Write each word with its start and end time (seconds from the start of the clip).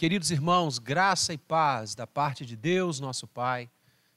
Queridos 0.00 0.30
irmãos, 0.30 0.78
graça 0.78 1.34
e 1.34 1.36
paz 1.36 1.94
da 1.94 2.06
parte 2.06 2.46
de 2.46 2.56
Deus, 2.56 3.00
nosso 3.00 3.26
Pai, 3.26 3.70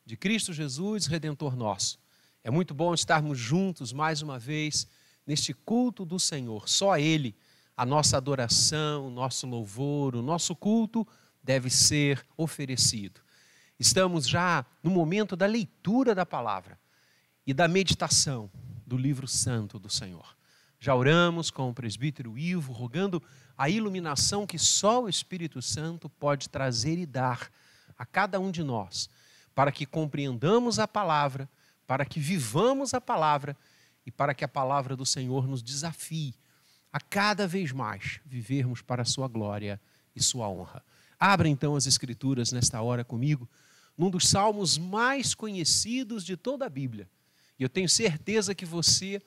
de 0.05 0.15
Cristo 0.15 0.53
Jesus, 0.53 1.07
redentor 1.07 1.57
nosso. 1.57 1.99
É 2.41 2.49
muito 2.49 2.73
bom 2.73 2.93
estarmos 2.93 3.37
juntos 3.37 3.91
mais 3.91 4.21
uma 4.21 4.39
vez 4.39 4.87
neste 5.27 5.53
culto 5.53 6.05
do 6.05 6.17
Senhor. 6.17 6.69
Só 6.69 6.97
Ele, 6.97 7.35
a 7.75 7.85
nossa 7.85 8.15
adoração, 8.15 9.07
o 9.07 9.09
nosso 9.09 9.45
louvor, 9.45 10.15
o 10.15 10.21
nosso 10.21 10.55
culto 10.55 11.05
deve 11.43 11.69
ser 11.69 12.25
oferecido. 12.37 13.19
Estamos 13.77 14.25
já 14.25 14.65
no 14.81 14.89
momento 14.89 15.35
da 15.35 15.45
leitura 15.45 16.15
da 16.15 16.25
palavra 16.25 16.79
e 17.45 17.53
da 17.53 17.67
meditação 17.67 18.49
do 18.87 18.95
livro 18.95 19.27
santo 19.27 19.77
do 19.77 19.89
Senhor. 19.89 20.33
Já 20.79 20.95
oramos 20.95 21.51
com 21.51 21.69
o 21.69 21.73
presbítero 21.73 22.37
Ivo, 22.37 22.71
rogando 22.71 23.23
a 23.57 23.69
iluminação 23.69 24.47
que 24.47 24.57
só 24.57 25.03
o 25.03 25.09
Espírito 25.09 25.61
Santo 25.61 26.09
pode 26.09 26.49
trazer 26.49 26.97
e 26.97 27.05
dar 27.05 27.51
a 27.97 28.05
cada 28.05 28.39
um 28.39 28.51
de 28.51 28.63
nós, 28.63 29.09
para 29.53 29.71
que 29.71 29.85
compreendamos 29.85 30.79
a 30.79 30.87
palavra, 30.87 31.49
para 31.85 32.05
que 32.05 32.19
vivamos 32.19 32.93
a 32.93 33.01
palavra 33.01 33.55
e 34.05 34.11
para 34.11 34.33
que 34.33 34.43
a 34.43 34.47
palavra 34.47 34.95
do 34.95 35.05
Senhor 35.05 35.47
nos 35.47 35.61
desafie 35.61 36.33
a 36.91 36.99
cada 36.99 37.47
vez 37.47 37.71
mais 37.71 38.19
vivermos 38.25 38.81
para 38.81 39.01
a 39.01 39.05
sua 39.05 39.27
glória 39.27 39.79
e 40.15 40.21
sua 40.21 40.47
honra. 40.47 40.83
Abra 41.19 41.47
então 41.47 41.75
as 41.75 41.87
Escrituras 41.87 42.51
nesta 42.51 42.81
hora 42.81 43.03
comigo, 43.03 43.49
num 43.97 44.09
dos 44.09 44.27
salmos 44.27 44.77
mais 44.77 45.33
conhecidos 45.33 46.23
de 46.25 46.35
toda 46.35 46.65
a 46.65 46.69
Bíblia. 46.69 47.09
E 47.57 47.63
eu 47.63 47.69
tenho 47.69 47.87
certeza 47.87 48.53
que 48.53 48.65
você 48.65 49.21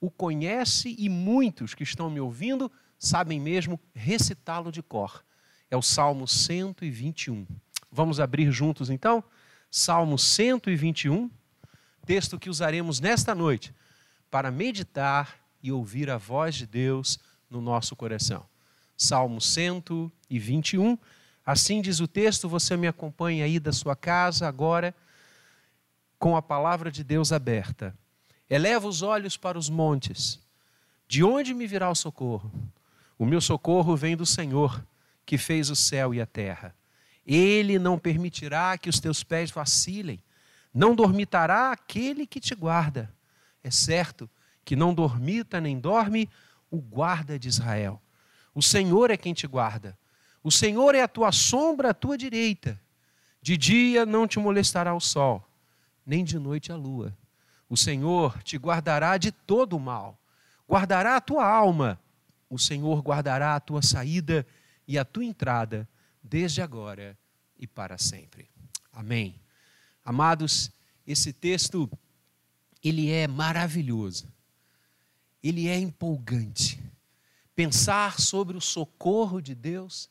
o 0.00 0.10
conhece 0.10 0.94
e 0.98 1.08
muitos 1.08 1.74
que 1.74 1.82
estão 1.82 2.10
me 2.10 2.20
ouvindo 2.20 2.70
sabem 3.04 3.38
mesmo 3.38 3.78
recitá-lo 3.94 4.72
de 4.72 4.82
cor. 4.82 5.24
É 5.70 5.76
o 5.76 5.82
Salmo 5.82 6.26
121. 6.26 7.46
Vamos 7.90 8.18
abrir 8.18 8.50
juntos 8.50 8.90
então? 8.90 9.22
Salmo 9.70 10.18
121, 10.18 11.30
texto 12.06 12.38
que 12.38 12.48
usaremos 12.48 13.00
nesta 13.00 13.34
noite 13.34 13.74
para 14.30 14.50
meditar 14.50 15.36
e 15.62 15.72
ouvir 15.72 16.10
a 16.10 16.16
voz 16.16 16.54
de 16.54 16.66
Deus 16.66 17.18
no 17.50 17.60
nosso 17.60 17.94
coração. 17.96 18.46
Salmo 18.96 19.40
121. 19.40 20.96
Assim 21.44 21.80
diz 21.82 22.00
o 22.00 22.08
texto, 22.08 22.48
você 22.48 22.76
me 22.76 22.86
acompanha 22.86 23.44
aí 23.44 23.58
da 23.58 23.72
sua 23.72 23.94
casa 23.94 24.48
agora 24.48 24.94
com 26.18 26.36
a 26.36 26.42
palavra 26.42 26.90
de 26.90 27.04
Deus 27.04 27.32
aberta. 27.32 27.96
Eleva 28.48 28.86
os 28.86 29.02
olhos 29.02 29.36
para 29.36 29.58
os 29.58 29.68
montes. 29.68 30.40
De 31.06 31.22
onde 31.22 31.52
me 31.52 31.66
virá 31.66 31.90
o 31.90 31.94
socorro? 31.94 32.50
O 33.18 33.24
meu 33.24 33.40
socorro 33.40 33.96
vem 33.96 34.16
do 34.16 34.26
Senhor, 34.26 34.84
que 35.24 35.38
fez 35.38 35.70
o 35.70 35.76
céu 35.76 36.12
e 36.12 36.20
a 36.20 36.26
terra. 36.26 36.74
Ele 37.26 37.78
não 37.78 37.98
permitirá 37.98 38.76
que 38.76 38.88
os 38.88 39.00
teus 39.00 39.22
pés 39.22 39.50
vacilem, 39.50 40.22
não 40.72 40.94
dormitará 40.94 41.70
aquele 41.70 42.26
que 42.26 42.40
te 42.40 42.54
guarda. 42.54 43.12
É 43.62 43.70
certo 43.70 44.28
que 44.64 44.74
não 44.74 44.92
dormita 44.92 45.60
nem 45.60 45.78
dorme 45.78 46.28
o 46.70 46.78
guarda 46.78 47.38
de 47.38 47.48
Israel. 47.48 48.00
O 48.54 48.62
Senhor 48.62 49.10
é 49.10 49.16
quem 49.16 49.32
te 49.32 49.46
guarda. 49.46 49.96
O 50.42 50.50
Senhor 50.50 50.94
é 50.94 51.02
a 51.02 51.08
tua 51.08 51.32
sombra 51.32 51.90
à 51.90 51.94
tua 51.94 52.18
direita. 52.18 52.80
De 53.40 53.56
dia 53.56 54.04
não 54.04 54.26
te 54.26 54.38
molestará 54.38 54.94
o 54.94 55.00
sol, 55.00 55.46
nem 56.04 56.24
de 56.24 56.38
noite 56.38 56.72
a 56.72 56.76
lua. 56.76 57.16
O 57.68 57.76
Senhor 57.76 58.42
te 58.42 58.56
guardará 58.56 59.16
de 59.16 59.30
todo 59.30 59.76
o 59.76 59.80
mal, 59.80 60.18
guardará 60.68 61.16
a 61.16 61.20
tua 61.20 61.46
alma 61.46 61.98
o 62.54 62.58
Senhor 62.58 63.02
guardará 63.02 63.56
a 63.56 63.60
tua 63.60 63.82
saída 63.82 64.46
e 64.86 64.96
a 64.96 65.04
tua 65.04 65.24
entrada, 65.24 65.88
desde 66.22 66.62
agora 66.62 67.18
e 67.58 67.66
para 67.66 67.98
sempre. 67.98 68.48
Amém. 68.92 69.40
Amados, 70.04 70.70
esse 71.04 71.32
texto, 71.32 71.90
ele 72.80 73.10
é 73.10 73.26
maravilhoso, 73.26 74.32
ele 75.42 75.66
é 75.66 75.76
empolgante. 75.76 76.80
Pensar 77.56 78.20
sobre 78.20 78.56
o 78.56 78.60
socorro 78.60 79.40
de 79.40 79.54
Deus, 79.54 80.08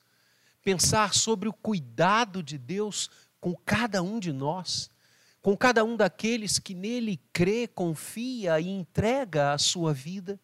pensar 0.62 1.14
sobre 1.14 1.48
o 1.48 1.54
cuidado 1.54 2.44
de 2.44 2.58
Deus 2.58 3.10
com 3.40 3.56
cada 3.56 4.04
um 4.04 4.20
de 4.20 4.34
nós, 4.34 4.90
com 5.42 5.56
cada 5.56 5.82
um 5.86 5.96
daqueles 5.96 6.60
que 6.60 6.74
nele 6.74 7.22
crê, 7.32 7.70
confia 7.70 8.60
e 8.60 8.68
entrega 8.68 9.54
a 9.54 9.58
sua 9.58 9.94
vida 9.94 10.38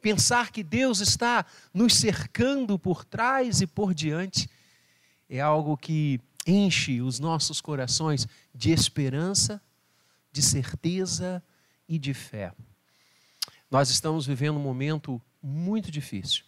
pensar 0.00 0.50
que 0.50 0.62
Deus 0.62 1.00
está 1.00 1.44
nos 1.72 1.94
cercando 1.94 2.78
por 2.78 3.04
trás 3.04 3.60
e 3.60 3.66
por 3.66 3.92
diante, 3.92 4.48
é 5.28 5.40
algo 5.40 5.76
que 5.76 6.20
enche 6.46 7.00
os 7.02 7.18
nossos 7.18 7.60
corações 7.60 8.26
de 8.54 8.70
esperança, 8.70 9.60
de 10.32 10.40
certeza 10.42 11.42
e 11.88 11.98
de 11.98 12.14
fé. 12.14 12.52
Nós 13.70 13.90
estamos 13.90 14.26
vivendo 14.26 14.56
um 14.56 14.62
momento 14.62 15.20
muito 15.42 15.90
difícil. 15.90 16.44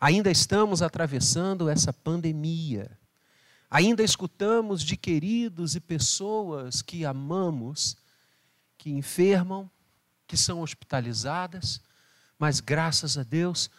Ainda 0.00 0.30
estamos 0.30 0.82
atravessando 0.82 1.68
essa 1.68 1.92
pandemia. 1.92 2.98
Ainda 3.70 4.02
escutamos 4.02 4.82
de 4.82 4.96
queridos 4.96 5.74
e 5.74 5.80
pessoas 5.80 6.82
que 6.82 7.04
amamos 7.04 7.96
que 8.82 8.90
enfermam, 8.90 9.70
que 10.26 10.36
são 10.36 10.60
hospitalizadas, 10.60 11.80
mas 12.42 12.58
graças 12.58 13.16
a 13.16 13.22
Deus, 13.22 13.70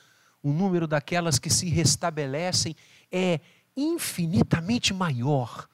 o 0.41 0.53
número 0.53 0.87
daquelas 0.87 1.37
que 1.37 1.49
se 1.49 1.67
restabelecem 1.67 2.73
é 3.11 3.41
infinitamente 3.75 4.93
maior, 4.93 5.67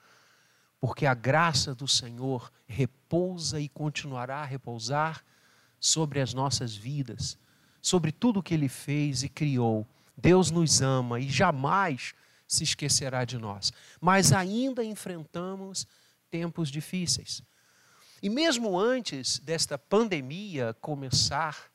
porque 0.82 1.06
a 1.06 1.14
graça 1.14 1.76
do 1.76 1.88
Senhor 1.88 2.52
repousa 2.66 3.60
e 3.60 3.70
continuará 3.70 4.38
a 4.38 4.46
repousar 4.46 5.24
sobre 5.80 6.20
as 6.20 6.34
nossas 6.34 6.76
vidas, 6.76 7.38
sobre 7.80 8.12
tudo 8.12 8.42
que 8.42 8.56
Ele 8.56 8.68
fez 8.68 9.22
e 9.22 9.30
criou. 9.30 9.86
Deus 10.18 10.50
nos 10.50 10.82
ama 10.82 11.20
e 11.20 11.30
jamais 11.30 12.16
se 12.48 12.64
esquecerá 12.64 13.24
de 13.24 13.38
nós, 13.38 13.72
mas 14.02 14.34
ainda 14.34 14.84
enfrentamos 14.84 15.86
tempos 16.32 16.72
difíceis. 16.72 17.44
E 18.20 18.32
mesmo 18.32 18.80
antes 18.80 19.38
desta 19.38 19.78
pandemia 19.78 20.76
começar, 20.82 21.69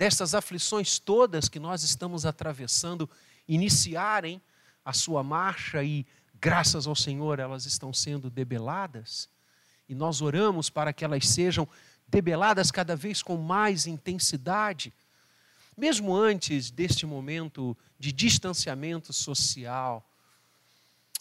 destas 0.00 0.34
aflições 0.34 0.98
todas 0.98 1.46
que 1.46 1.60
nós 1.60 1.82
estamos 1.82 2.24
atravessando 2.24 3.08
iniciarem 3.46 4.40
a 4.82 4.94
sua 4.94 5.22
marcha 5.22 5.84
e, 5.84 6.06
graças 6.40 6.86
ao 6.86 6.96
Senhor, 6.96 7.38
elas 7.38 7.66
estão 7.66 7.92
sendo 7.92 8.30
debeladas. 8.30 9.28
E 9.86 9.94
nós 9.94 10.22
oramos 10.22 10.70
para 10.70 10.90
que 10.90 11.04
elas 11.04 11.28
sejam 11.28 11.68
debeladas 12.08 12.70
cada 12.70 12.96
vez 12.96 13.22
com 13.22 13.36
mais 13.36 13.86
intensidade. 13.86 14.90
Mesmo 15.76 16.16
antes 16.16 16.70
deste 16.70 17.04
momento 17.04 17.76
de 17.98 18.10
distanciamento 18.10 19.12
social, 19.12 20.02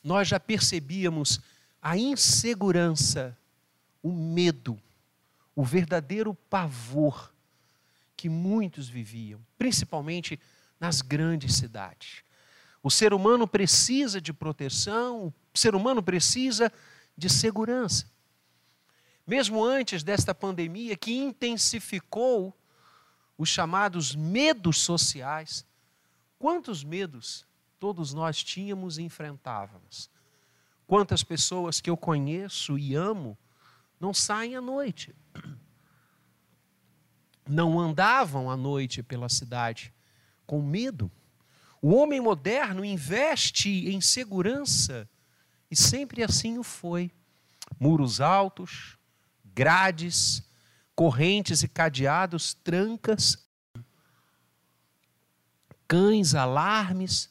nós 0.02 0.26
já 0.26 0.40
percebíamos 0.40 1.42
a 1.82 1.98
insegurança, 1.98 3.38
o 4.02 4.10
medo, 4.10 4.82
o 5.54 5.66
verdadeiro 5.66 6.34
pavor 6.50 7.30
que 8.20 8.28
muitos 8.28 8.90
viviam, 8.90 9.40
principalmente 9.58 10.38
nas 10.78 11.02
grandes 11.02 11.56
cidades. 11.56 12.22
O 12.84 12.92
ser 12.92 13.14
humano 13.14 13.48
precisa 13.48 14.20
de 14.20 14.34
proteção, 14.34 15.34
o 15.54 15.58
ser 15.58 15.74
humano 15.74 16.04
precisa 16.04 16.70
de 17.16 17.30
segurança. 17.30 18.12
Mesmo 19.26 19.64
antes 19.64 20.04
desta 20.04 20.36
pandemia 20.36 20.98
que 20.98 21.14
intensificou 21.14 22.54
os 23.38 23.48
chamados 23.48 24.14
medos 24.14 24.80
sociais, 24.80 25.66
quantos 26.38 26.84
medos 26.84 27.46
todos 27.80 28.14
nós 28.14 28.44
tínhamos 28.44 28.98
e 28.98 29.02
enfrentávamos? 29.02 30.10
Quantas 30.86 31.24
pessoas 31.24 31.80
que 31.80 31.90
eu 31.90 31.96
conheço 31.96 32.78
e 32.78 32.96
amo 32.96 33.38
não 33.98 34.14
saem 34.14 34.58
à 34.58 34.62
noite? 34.62 35.16
Não 37.50 37.80
andavam 37.80 38.50
à 38.50 38.56
noite 38.56 39.02
pela 39.02 39.28
cidade 39.28 39.94
com 40.46 40.62
medo. 40.62 41.12
O 41.82 41.94
homem 41.96 42.22
moderno 42.22 42.86
investe 42.86 43.90
em 43.90 44.00
segurança 44.00 45.10
e 45.70 45.76
sempre 45.76 46.24
assim 46.24 46.58
o 46.58 46.64
foi. 46.64 47.12
Muros 47.80 48.22
altos, 48.22 48.98
grades, 49.44 50.44
correntes 50.96 51.64
e 51.64 51.68
cadeados, 51.68 52.54
trancas, 52.54 53.38
cães, 55.88 56.36
alarmes. 56.36 57.30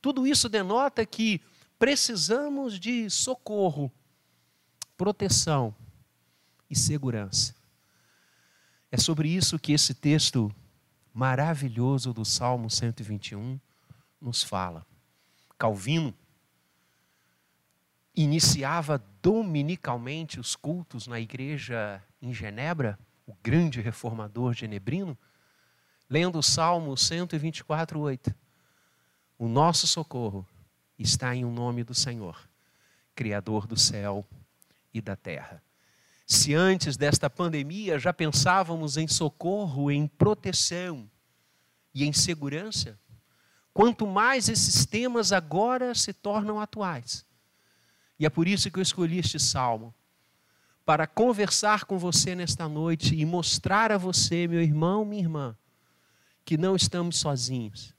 Tudo 0.00 0.26
isso 0.26 0.48
denota 0.48 1.04
que 1.04 1.40
precisamos 1.78 2.78
de 2.78 3.08
socorro, 3.10 3.92
proteção 4.96 5.74
e 6.70 6.76
segurança. 6.76 7.57
É 8.90 8.96
sobre 8.96 9.28
isso 9.28 9.58
que 9.58 9.72
esse 9.72 9.94
texto 9.94 10.54
maravilhoso 11.12 12.12
do 12.12 12.24
Salmo 12.24 12.70
121 12.70 13.60
nos 14.20 14.42
fala. 14.42 14.86
Calvino, 15.58 16.14
iniciava 18.14 19.02
dominicalmente 19.22 20.40
os 20.40 20.56
cultos 20.56 21.06
na 21.06 21.20
igreja 21.20 22.02
em 22.22 22.32
Genebra, 22.32 22.98
o 23.26 23.34
grande 23.42 23.80
reformador 23.80 24.54
genebrino, 24.54 25.16
lendo 26.08 26.38
o 26.38 26.42
Salmo 26.42 26.96
124, 26.96 28.00
8. 28.00 28.34
O 29.38 29.46
nosso 29.48 29.86
socorro 29.86 30.46
está 30.98 31.34
em 31.34 31.44
o 31.44 31.48
um 31.48 31.52
nome 31.52 31.84
do 31.84 31.94
Senhor, 31.94 32.48
Criador 33.14 33.66
do 33.66 33.76
céu 33.76 34.26
e 34.92 35.00
da 35.00 35.14
terra. 35.14 35.62
Se 36.30 36.54
antes 36.54 36.94
desta 36.98 37.30
pandemia 37.30 37.98
já 37.98 38.12
pensávamos 38.12 38.98
em 38.98 39.08
socorro, 39.08 39.90
em 39.90 40.06
proteção 40.06 41.10
e 41.94 42.04
em 42.04 42.12
segurança, 42.12 43.00
quanto 43.72 44.06
mais 44.06 44.46
esses 44.50 44.84
temas 44.84 45.32
agora 45.32 45.94
se 45.94 46.12
tornam 46.12 46.60
atuais. 46.60 47.24
E 48.18 48.26
é 48.26 48.30
por 48.30 48.46
isso 48.46 48.70
que 48.70 48.78
eu 48.78 48.82
escolhi 48.82 49.18
este 49.18 49.38
salmo 49.38 49.94
para 50.84 51.06
conversar 51.06 51.86
com 51.86 51.98
você 51.98 52.34
nesta 52.34 52.68
noite 52.68 53.14
e 53.14 53.24
mostrar 53.24 53.90
a 53.90 53.96
você, 53.96 54.46
meu 54.46 54.60
irmão, 54.60 55.06
minha 55.06 55.22
irmã, 55.22 55.56
que 56.44 56.58
não 56.58 56.76
estamos 56.76 57.16
sozinhos, 57.16 57.94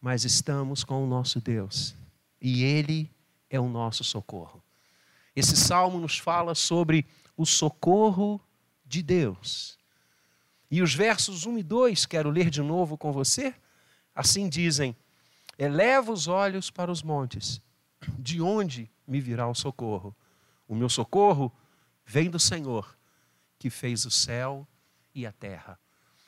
mas 0.00 0.24
estamos 0.24 0.84
com 0.84 1.02
o 1.02 1.08
nosso 1.08 1.40
Deus 1.40 1.96
e 2.40 2.62
Ele 2.62 3.10
é 3.50 3.58
o 3.58 3.68
nosso 3.68 4.04
socorro. 4.04 4.63
Esse 5.34 5.56
salmo 5.56 5.98
nos 5.98 6.18
fala 6.18 6.54
sobre 6.54 7.06
o 7.36 7.44
socorro 7.44 8.40
de 8.86 9.02
Deus. 9.02 9.78
E 10.70 10.82
os 10.82 10.94
versos 10.94 11.46
1 11.46 11.58
e 11.58 11.62
2, 11.62 12.06
quero 12.06 12.30
ler 12.30 12.50
de 12.50 12.62
novo 12.62 12.96
com 12.96 13.12
você, 13.12 13.54
assim 14.14 14.48
dizem: 14.48 14.96
Eleva 15.58 16.12
os 16.12 16.28
olhos 16.28 16.70
para 16.70 16.90
os 16.90 17.02
montes, 17.02 17.60
de 18.18 18.40
onde 18.40 18.90
me 19.06 19.20
virá 19.20 19.48
o 19.48 19.54
socorro? 19.54 20.14
O 20.68 20.74
meu 20.74 20.88
socorro 20.88 21.52
vem 22.04 22.30
do 22.30 22.38
Senhor, 22.38 22.96
que 23.58 23.70
fez 23.70 24.04
o 24.04 24.10
céu 24.10 24.66
e 25.14 25.26
a 25.26 25.32
terra. 25.32 25.78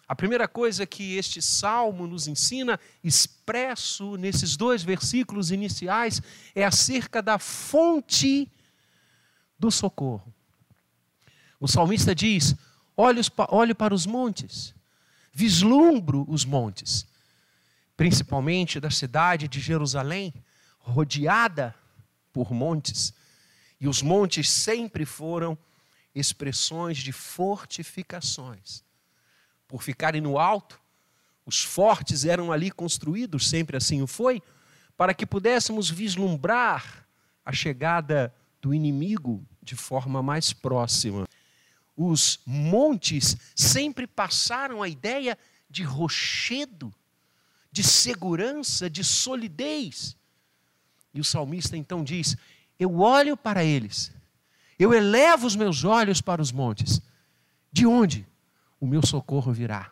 A 0.09 0.15
primeira 0.15 0.47
coisa 0.47 0.87
que 0.87 1.17
este 1.17 1.43
salmo 1.43 2.07
nos 2.07 2.29
ensina, 2.29 2.79
expresso 3.03 4.17
nesses 4.17 4.57
dois 4.57 4.83
versículos 4.85 5.51
iniciais, 5.51 6.23
é 6.55 6.65
acerca 6.65 7.21
da 7.21 7.39
fonte 7.39 8.49
do 9.59 9.71
socorro. 9.71 10.33
O 11.59 11.67
salmista 11.67 12.15
diz: 12.15 12.55
olho 12.97 13.75
para 13.75 13.95
os 13.95 14.07
montes, 14.07 14.75
vislumbro 15.33 16.25
os 16.29 16.45
montes, 16.45 17.07
principalmente 17.97 18.79
da 18.79 18.91
cidade 18.91 19.49
de 19.49 19.61
Jerusalém, 19.61 20.33
rodeada 20.79 21.75
por 22.33 22.53
montes. 22.53 23.13
E 23.81 23.89
os 23.89 24.03
montes 24.03 24.49
sempre 24.49 25.05
foram 25.05 25.57
expressões 26.15 26.99
de 26.99 27.13
fortificações. 27.13 28.83
Por 29.69 29.83
ficarem 29.83 30.21
no 30.21 30.39
alto, 30.39 30.81
os 31.45 31.63
fortes 31.63 32.25
eram 32.25 32.51
ali 32.51 32.71
construídos, 32.71 33.49
sempre 33.49 33.77
assim 33.77 34.01
o 34.01 34.07
foi, 34.07 34.43
para 34.97 35.13
que 35.13 35.27
pudéssemos 35.27 35.91
vislumbrar 35.91 37.07
a 37.45 37.53
chegada 37.53 38.35
do 38.67 38.75
inimigo 38.75 39.47
de 39.63 39.77
forma 39.77 40.23
mais 40.23 40.53
próxima. 40.53 41.29
Os 41.97 42.41
montes 42.45 43.37
sempre 43.55 44.07
passaram 44.07 44.83
a 44.83 44.89
ideia 44.89 45.39
de 45.71 45.83
rochedo, 45.83 46.93
de 47.71 47.83
segurança, 47.83 48.91
de 48.91 49.05
solidez. 49.05 50.17
E 51.15 51.21
o 51.21 51.25
salmista 51.25 51.77
então 51.77 52.03
diz: 52.03 52.37
Eu 52.79 52.99
olho 52.99 53.37
para 53.37 53.65
eles 53.65 54.13
eu 54.79 54.93
elevo 54.93 55.47
os 55.47 55.57
meus 55.57 55.85
olhos 55.85 56.21
para 56.21 56.43
os 56.43 56.53
montes. 56.53 57.01
De 57.73 57.87
onde 57.87 58.27
o 58.81 58.87
meu 58.87 59.05
socorro 59.05 59.53
virá? 59.53 59.91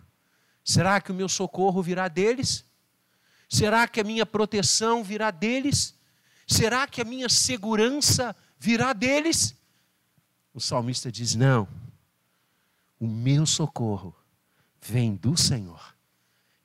Será 0.62 1.00
que 1.00 1.10
o 1.10 1.14
meu 1.14 1.28
socorro 1.28 1.82
virá 1.82 2.08
deles? 2.08 2.64
Será 3.48 3.88
que 3.88 4.00
a 4.00 4.04
minha 4.04 4.26
proteção 4.26 5.02
virá 5.02 5.30
deles? 5.30 5.94
Será 6.46 6.86
que 6.86 7.00
a 7.00 7.04
minha 7.04 7.28
segurança 7.28 8.36
virá 8.64 8.94
deles? 8.94 9.54
O 10.54 10.60
salmista 10.60 11.12
diz: 11.12 11.34
Não, 11.34 11.68
o 12.98 13.06
meu 13.06 13.44
socorro 13.44 14.16
vem 14.80 15.14
do 15.14 15.36
Senhor, 15.36 15.94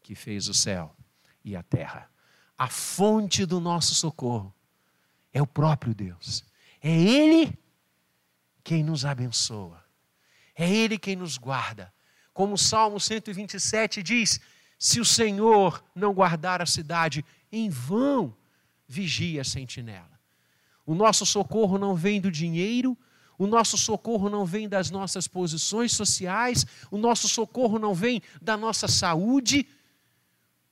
que 0.01 0.15
fez 0.15 0.47
o 0.47 0.53
céu 0.53 0.95
e 1.43 1.55
a 1.55 1.61
terra. 1.61 2.09
A 2.57 2.67
fonte 2.67 3.45
do 3.45 3.59
nosso 3.59 3.93
socorro 3.93 4.53
é 5.33 5.41
o 5.41 5.47
próprio 5.47 5.93
Deus. 5.93 6.43
É 6.81 6.89
Ele 6.89 7.57
quem 8.63 8.83
nos 8.83 9.03
abençoa. 9.03 9.83
É 10.55 10.69
Ele 10.69 10.97
quem 10.97 11.15
nos 11.15 11.37
guarda. 11.37 11.93
Como 12.33 12.53
o 12.53 12.57
Salmo 12.57 12.99
127 12.99 14.01
diz: 14.01 14.39
se 14.77 15.01
o 15.01 15.05
Senhor 15.05 15.83
não 15.93 16.13
guardar 16.13 16.61
a 16.61 16.65
cidade, 16.65 17.25
em 17.51 17.69
vão 17.69 18.33
vigia 18.87 19.41
a 19.41 19.45
sentinela. 19.45 20.18
O 20.89 20.95
nosso 20.95 21.23
socorro 21.23 21.77
não 21.77 21.93
vem 21.93 22.19
do 22.19 22.31
dinheiro, 22.31 22.97
o 23.37 23.45
nosso 23.45 23.77
socorro 23.77 24.27
não 24.27 24.43
vem 24.43 24.67
das 24.67 24.89
nossas 24.89 25.27
posições 25.27 25.91
sociais, 25.91 26.65
o 26.89 26.97
nosso 26.97 27.29
socorro 27.29 27.77
não 27.77 27.93
vem 27.93 28.23
da 28.41 28.57
nossa 28.57 28.87
saúde, 28.87 29.67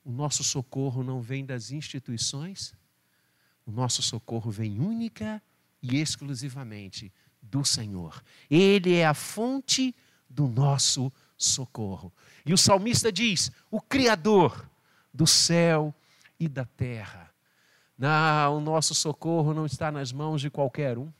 o 0.03 0.11
nosso 0.11 0.43
socorro 0.43 1.03
não 1.03 1.21
vem 1.21 1.45
das 1.45 1.69
instituições, 1.69 2.73
o 3.63 3.69
nosso 3.69 4.01
socorro 4.01 4.49
vem 4.49 4.79
única 4.79 5.39
e 5.83 5.97
exclusivamente 5.97 7.13
do 7.39 7.63
Senhor. 7.63 8.23
Ele 8.49 8.95
é 8.95 9.05
a 9.05 9.13
fonte 9.13 9.95
do 10.27 10.47
nosso 10.47 11.13
socorro. 11.37 12.11
E 12.43 12.51
o 12.51 12.57
salmista 12.57 13.11
diz: 13.11 13.51
o 13.69 13.79
Criador 13.79 14.67
do 15.13 15.27
céu 15.27 15.93
e 16.39 16.49
da 16.49 16.65
terra. 16.65 17.26
O 17.99 18.59
nosso 18.59 18.93
socorro 18.93 19.53
não 19.53 19.65
está 19.65 19.91
nas 19.91 20.11
mãos 20.11 20.39
de 20.39 20.49
qualquer 20.49 20.97
um. 20.97 21.11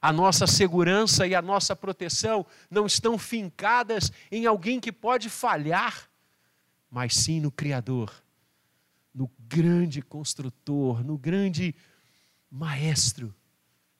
A 0.00 0.12
nossa 0.12 0.46
segurança 0.46 1.26
e 1.26 1.34
a 1.34 1.42
nossa 1.42 1.74
proteção 1.76 2.44
não 2.70 2.86
estão 2.86 3.16
fincadas 3.18 4.10
em 4.30 4.46
alguém 4.46 4.80
que 4.80 4.90
pode 4.92 5.28
falhar, 5.28 6.08
mas 6.90 7.14
sim 7.14 7.40
no 7.40 7.50
Criador, 7.50 8.12
no 9.14 9.30
grande 9.38 10.02
construtor, 10.02 11.04
no 11.04 11.16
grande 11.16 11.74
maestro 12.50 13.34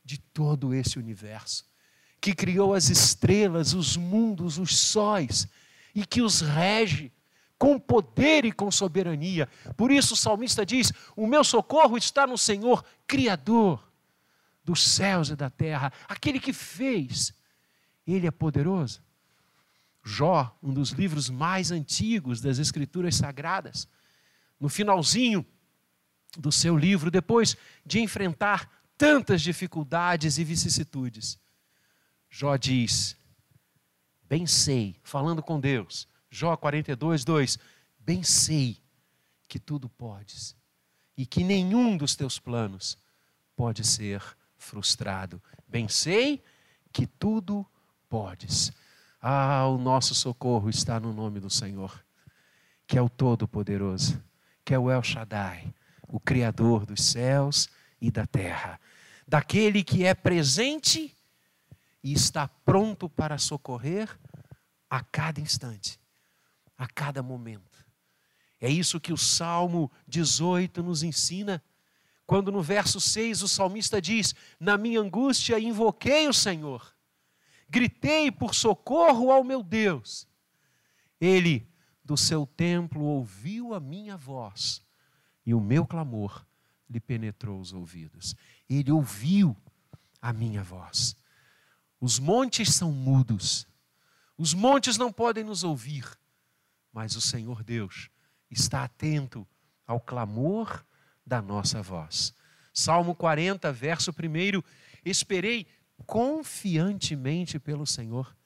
de 0.05 0.19
todo 0.19 0.75
esse 0.75 0.99
universo, 0.99 1.65
que 2.21 2.35
criou 2.35 2.75
as 2.75 2.89
estrelas, 2.89 3.73
os 3.73 3.97
mundos, 3.97 4.59
os 4.59 4.77
sóis 4.77 5.49
e 5.95 6.05
que 6.05 6.21
os 6.21 6.41
rege 6.41 7.13
com 7.63 7.79
poder 7.79 8.45
e 8.45 8.51
com 8.51 8.73
soberania. 8.73 9.49
Por 9.77 9.93
isso 9.93 10.15
o 10.15 10.17
salmista 10.17 10.67
diz: 10.67 10.93
O 11.15 11.29
meu 11.29 11.45
socorro 11.45 11.97
está 11.97 12.27
no 12.27 12.37
Senhor, 12.37 12.85
Criador 13.07 13.89
dos 14.65 14.83
céus 14.83 15.29
e 15.29 15.37
da 15.37 15.49
terra, 15.49 15.93
aquele 16.09 16.41
que 16.41 16.53
fez. 16.53 17.33
Ele 18.05 18.27
é 18.27 18.33
poderoso. 18.33 19.01
Jó, 20.03 20.59
um 20.61 20.75
dos 20.75 20.91
livros 20.91 21.31
mais 21.31 21.71
antigos 21.71 22.41
das 22.41 22.59
Escrituras 22.59 23.15
Sagradas, 23.15 23.87
no 24.59 24.69
finalzinho 24.69 25.47
do 26.37 26.51
seu 26.51 26.77
livro, 26.77 27.13
depois 27.13 27.57
de 27.87 28.01
enfrentar 28.01 28.69
tantas 28.99 29.41
dificuldades 29.41 30.37
e 30.37 30.43
vicissitudes. 30.43 31.39
Jó 32.29 32.57
diz: 32.57 33.17
Bem 34.29 34.49
sei, 34.49 34.97
falando 35.05 35.41
com 35.45 35.61
Deus, 35.61 36.09
Jó 36.33 36.57
42, 36.57 37.25
2: 37.25 37.59
Bem 38.01 38.23
sei 38.23 38.79
que 39.47 39.59
tudo 39.59 39.89
podes 39.89 40.57
e 41.17 41.27
que 41.27 41.45
nenhum 41.45 41.97
dos 41.97 42.17
teus 42.17 42.39
planos 42.39 42.97
pode 43.55 43.85
ser 43.85 44.23
frustrado. 44.57 45.43
Bem 45.69 45.87
sei 45.87 46.43
que 46.91 47.07
tudo 47.07 47.67
podes. 48.09 48.73
Ah, 49.21 49.67
o 49.69 49.77
nosso 49.77 50.15
socorro 50.15 50.71
está 50.71 50.99
no 50.99 51.13
nome 51.13 51.39
do 51.39 51.51
Senhor, 51.51 52.03
que 52.87 52.97
é 52.97 53.03
o 53.03 53.11
Todo-Poderoso, 53.11 54.19
que 54.65 54.73
é 54.73 54.79
o 54.79 54.91
El 54.91 55.03
Shaddai, 55.03 55.73
o 56.09 56.19
Criador 56.19 56.87
dos 56.87 57.05
céus 57.05 57.69
e 58.01 58.11
da 58.11 58.27
terra 58.27 58.81
daquele 59.33 59.83
que 59.83 60.05
é 60.05 60.15
presente 60.15 61.17
e 62.05 62.13
está 62.13 62.49
pronto 62.49 63.09
para 63.09 63.39
socorrer 63.39 64.09
a 64.91 65.03
cada 65.03 65.41
instante, 65.41 65.99
a 66.77 66.87
cada 66.87 67.23
momento. 67.23 67.87
É 68.61 68.71
isso 68.71 69.01
que 69.01 69.13
o 69.13 69.17
Salmo 69.17 69.91
18 70.07 70.83
nos 70.83 71.03
ensina, 71.03 71.63
quando 72.27 72.53
no 72.53 72.63
verso 72.63 73.01
6 73.01 73.43
o 73.43 73.49
salmista 73.49 74.01
diz: 74.01 74.35
Na 74.59 74.79
minha 74.79 75.01
angústia 75.01 75.59
invoquei 75.59 76.29
o 76.29 76.33
Senhor, 76.33 76.95
gritei 77.69 78.31
por 78.31 78.55
socorro 78.55 79.33
ao 79.33 79.43
meu 79.43 79.63
Deus. 79.63 80.29
Ele, 81.21 81.69
do 82.05 82.17
seu 82.17 82.47
templo, 82.47 83.03
ouviu 83.03 83.75
a 83.75 83.81
minha 83.81 84.17
voz 84.17 84.83
e 85.45 85.55
o 85.55 85.61
meu 85.61 85.87
clamor 85.87 86.45
lhe 86.89 87.01
penetrou 87.01 87.61
os 87.61 87.73
ouvidos. 87.73 88.35
Ele 88.69 88.93
ouviu 88.93 89.57
a 90.21 90.33
minha 90.33 90.63
voz. 90.63 91.17
Os 92.01 92.19
montes 92.19 92.75
são 92.75 92.93
mudos, 92.93 93.67
os 94.37 94.55
montes 94.55 94.97
não 94.97 95.13
podem 95.13 95.45
nos 95.45 95.63
ouvir, 95.63 96.05
mas 96.93 97.17
o 97.17 97.21
Senhor 97.21 97.63
Deus 97.63 98.11
está 98.51 98.85
atento 98.85 99.47
ao 99.87 100.01
clamor 100.01 100.85
da 101.27 101.41
nossa 101.41 101.83
voz. 101.83 102.35
Salmo 102.73 103.15
40, 103.15 103.73
verso 103.73 104.11
1: 104.11 104.63
Esperei 105.05 105.67
confiantemente 106.07 107.59
pelo 107.59 107.87
Senhor. 107.87 108.37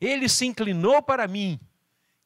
Ele 0.00 0.28
se 0.28 0.44
inclinou 0.46 1.02
para 1.02 1.26
mim 1.26 1.58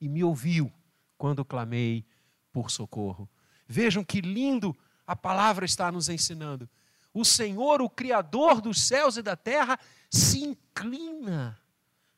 e 0.00 0.08
me 0.08 0.24
ouviu 0.24 0.72
quando 1.16 1.44
clamei 1.44 2.04
por 2.52 2.70
socorro. 2.70 3.28
Vejam 3.66 4.02
que 4.02 4.20
lindo 4.20 4.76
a 5.06 5.14
palavra 5.14 5.64
está 5.64 5.92
nos 5.92 6.08
ensinando. 6.08 6.68
O 7.12 7.24
Senhor, 7.24 7.82
o 7.82 7.90
Criador 7.90 8.60
dos 8.60 8.80
céus 8.80 9.16
e 9.16 9.22
da 9.22 9.36
terra, 9.36 9.78
se 10.08 10.42
inclina 10.42 11.60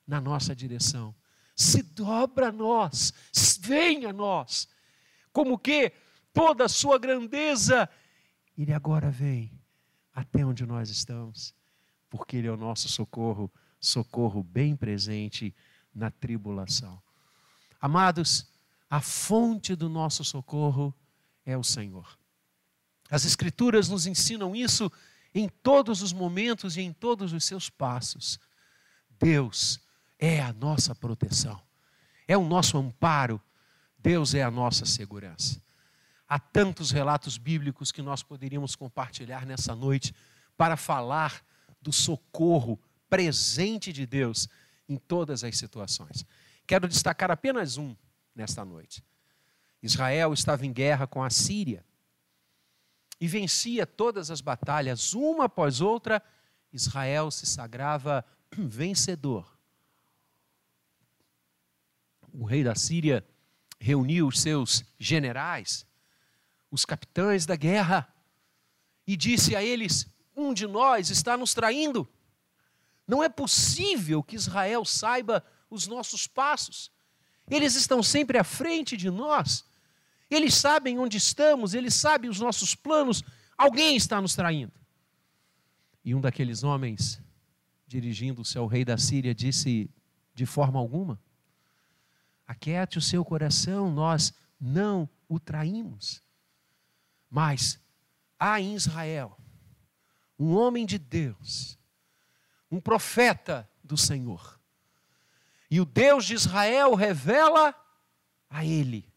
na 0.07 0.21
nossa 0.21 0.55
direção, 0.55 1.15
se 1.63 1.83
dobra 1.83 2.49
a 2.49 2.53
nós, 2.53 3.13
vem 3.61 4.05
a 4.05 4.13
nós, 4.13 4.69
como 5.33 5.59
que 5.59 5.93
toda 6.33 6.65
a 6.65 6.69
sua 6.69 6.99
grandeza, 6.99 7.89
Ele 8.57 8.73
agora 8.73 9.11
vem 9.11 9.51
até 10.13 10.45
onde 10.45 10.67
nós 10.67 10.91
estamos, 10.91 11.55
porque 12.11 12.37
Ele 12.37 12.49
é 12.49 12.53
o 12.53 12.57
nosso 12.57 12.89
socorro, 12.89 13.51
socorro 13.81 14.43
bem 14.43 14.77
presente 14.77 15.55
na 15.95 16.11
tribulação. 16.11 17.03
Amados, 17.81 18.47
a 18.91 19.01
fonte 19.01 19.75
do 19.75 19.89
nosso 19.89 20.23
socorro 20.25 20.95
é 21.47 21.57
o 21.57 21.65
Senhor. 21.65 22.19
As 23.11 23.25
Escrituras 23.25 23.89
nos 23.89 24.07
ensinam 24.07 24.55
isso 24.55 24.91
em 25.35 25.49
todos 25.49 26.03
os 26.03 26.13
momentos 26.13 26.77
e 26.77 26.83
em 26.83 26.93
todos 26.93 27.33
os 27.33 27.45
seus 27.45 27.71
passos. 27.71 28.39
Deus 29.19 29.82
é 30.25 30.41
a 30.41 30.53
nossa 30.53 30.95
proteção, 30.95 31.61
é 32.29 32.39
o 32.39 32.45
nosso 32.45 32.79
amparo, 32.79 33.43
Deus 33.99 34.35
é 34.35 34.43
a 34.45 34.53
nossa 34.53 34.87
segurança. 34.87 35.61
Há 36.29 36.39
tantos 36.39 36.93
relatos 36.93 37.37
bíblicos 37.37 37.91
que 37.91 38.01
nós 38.01 38.23
poderíamos 38.23 38.77
compartilhar 38.77 39.45
nessa 39.45 39.75
noite 39.75 40.15
para 40.57 40.77
falar 40.77 41.45
do 41.81 41.93
socorro 41.93 42.81
presente 43.11 43.93
de 43.93 44.07
Deus 44.07 44.49
em 44.89 44.97
todas 44.97 45.43
as 45.43 45.59
situações. 45.59 46.25
Quero 46.69 46.87
destacar 46.87 47.33
apenas 47.33 47.77
um 47.77 47.97
nesta 48.33 48.65
noite. 48.65 49.05
Israel 49.83 50.33
estava 50.33 50.65
em 50.65 50.73
guerra 50.73 51.05
com 51.05 51.21
a 51.25 51.31
Síria 51.31 51.85
e 53.21 53.27
vencia 53.27 53.85
todas 53.85 54.31
as 54.31 54.41
batalhas, 54.41 55.15
uma 55.15 55.47
após 55.47 55.81
outra, 55.81 56.23
Israel 56.73 57.29
se 57.33 57.45
sagrava 57.45 58.25
vencedor. 58.57 59.52
O 62.33 62.45
rei 62.45 62.65
da 62.65 62.75
Síria 62.75 63.25
reuniu 63.79 64.27
os 64.27 64.41
seus 64.41 64.83
generais, 64.99 65.87
os 66.71 66.85
capitães 66.85 67.45
da 67.45 67.57
guerra, 67.57 68.09
e 69.07 69.17
disse 69.17 69.55
a 69.55 69.63
eles: 69.63 70.07
Um 70.35 70.55
de 70.55 70.67
nós 70.67 71.11
está 71.11 71.37
nos 71.37 71.53
traindo. 71.53 72.09
Não 73.07 73.23
é 73.23 73.29
possível 73.29 74.23
que 74.23 74.37
Israel 74.37 74.85
saiba 74.85 75.45
os 75.69 75.87
nossos 75.87 76.27
passos. 76.27 76.91
Eles 77.51 77.75
estão 77.75 78.03
sempre 78.03 78.39
à 78.39 78.45
frente 78.45 78.97
de 78.97 79.11
nós. 79.11 79.65
Eles 80.31 80.55
sabem 80.55 80.99
onde 80.99 81.19
estamos, 81.19 81.75
eles 81.75 81.95
sabem 81.95 82.31
os 82.31 82.41
nossos 82.41 82.75
planos. 82.75 83.23
Alguém 83.59 83.97
está 83.97 84.21
nos 84.21 84.35
traindo. 84.35 84.73
E 86.05 86.15
um 86.15 86.21
daqueles 86.21 86.63
homens, 86.63 87.21
dirigindo-se 87.87 88.57
ao 88.57 88.67
rei 88.67 88.85
da 88.85 88.97
Síria, 88.97 89.35
disse: 89.35 89.91
De 90.35 90.47
forma 90.47 90.79
alguma, 90.79 91.21
aquiete 92.53 92.99
o 92.99 93.03
seu 93.03 93.25
coração, 93.25 93.91
nós 93.91 94.33
não 94.61 95.09
o 95.29 95.41
traímos. 95.41 96.23
Mas 97.29 97.81
há 98.39 98.61
em 98.61 98.75
Israel 98.75 99.37
um 100.39 100.55
homem 100.55 100.85
de 100.87 100.99
Deus, 100.99 101.79
um 102.71 102.81
profeta 102.81 103.69
do 103.83 103.97
Senhor. 103.97 104.61
E 105.71 105.81
o 105.81 105.85
Deus 105.85 106.25
de 106.25 106.35
Israel 106.35 106.95
revela 106.95 107.75
a 108.49 108.65
ele 108.65 109.11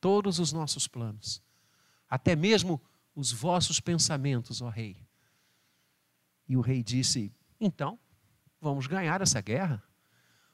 todos 0.00 0.38
os 0.38 0.52
nossos 0.52 0.86
planos, 0.86 1.42
até 2.08 2.36
mesmo 2.36 2.80
os 3.14 3.32
vossos 3.32 3.80
pensamentos, 3.80 4.62
ó 4.62 4.68
rei. 4.68 4.96
E 6.48 6.56
o 6.56 6.60
rei 6.60 6.82
disse: 6.82 7.34
Então, 7.60 7.98
vamos 8.60 8.86
ganhar 8.86 9.20
essa 9.20 9.40
guerra. 9.40 9.82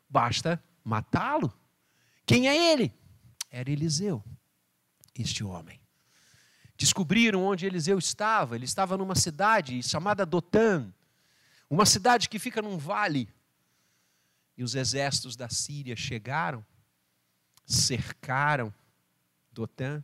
Basta 0.09 0.63
matá-lo. 0.83 1.53
Quem 2.27 2.49
é 2.49 2.73
ele? 2.73 2.93
Era 3.49 3.71
Eliseu, 3.71 4.23
este 5.17 5.45
homem. 5.45 5.81
Descobriram 6.77 7.45
onde 7.45 7.65
Eliseu 7.65 7.99
estava. 7.99 8.57
Ele 8.57 8.65
estava 8.65 8.97
numa 8.97 9.15
cidade 9.15 9.81
chamada 9.83 10.27
Dotã, 10.27 10.93
uma 11.71 11.87
cidade 11.87 12.29
que 12.29 12.41
fica 12.41 12.61
num 12.61 12.77
vale. 12.77 13.33
E 14.57 14.65
os 14.65 14.75
exércitos 14.75 15.37
da 15.37 15.49
Síria 15.49 15.95
chegaram, 15.95 16.67
cercaram 17.65 18.75
Dotã, 19.53 20.03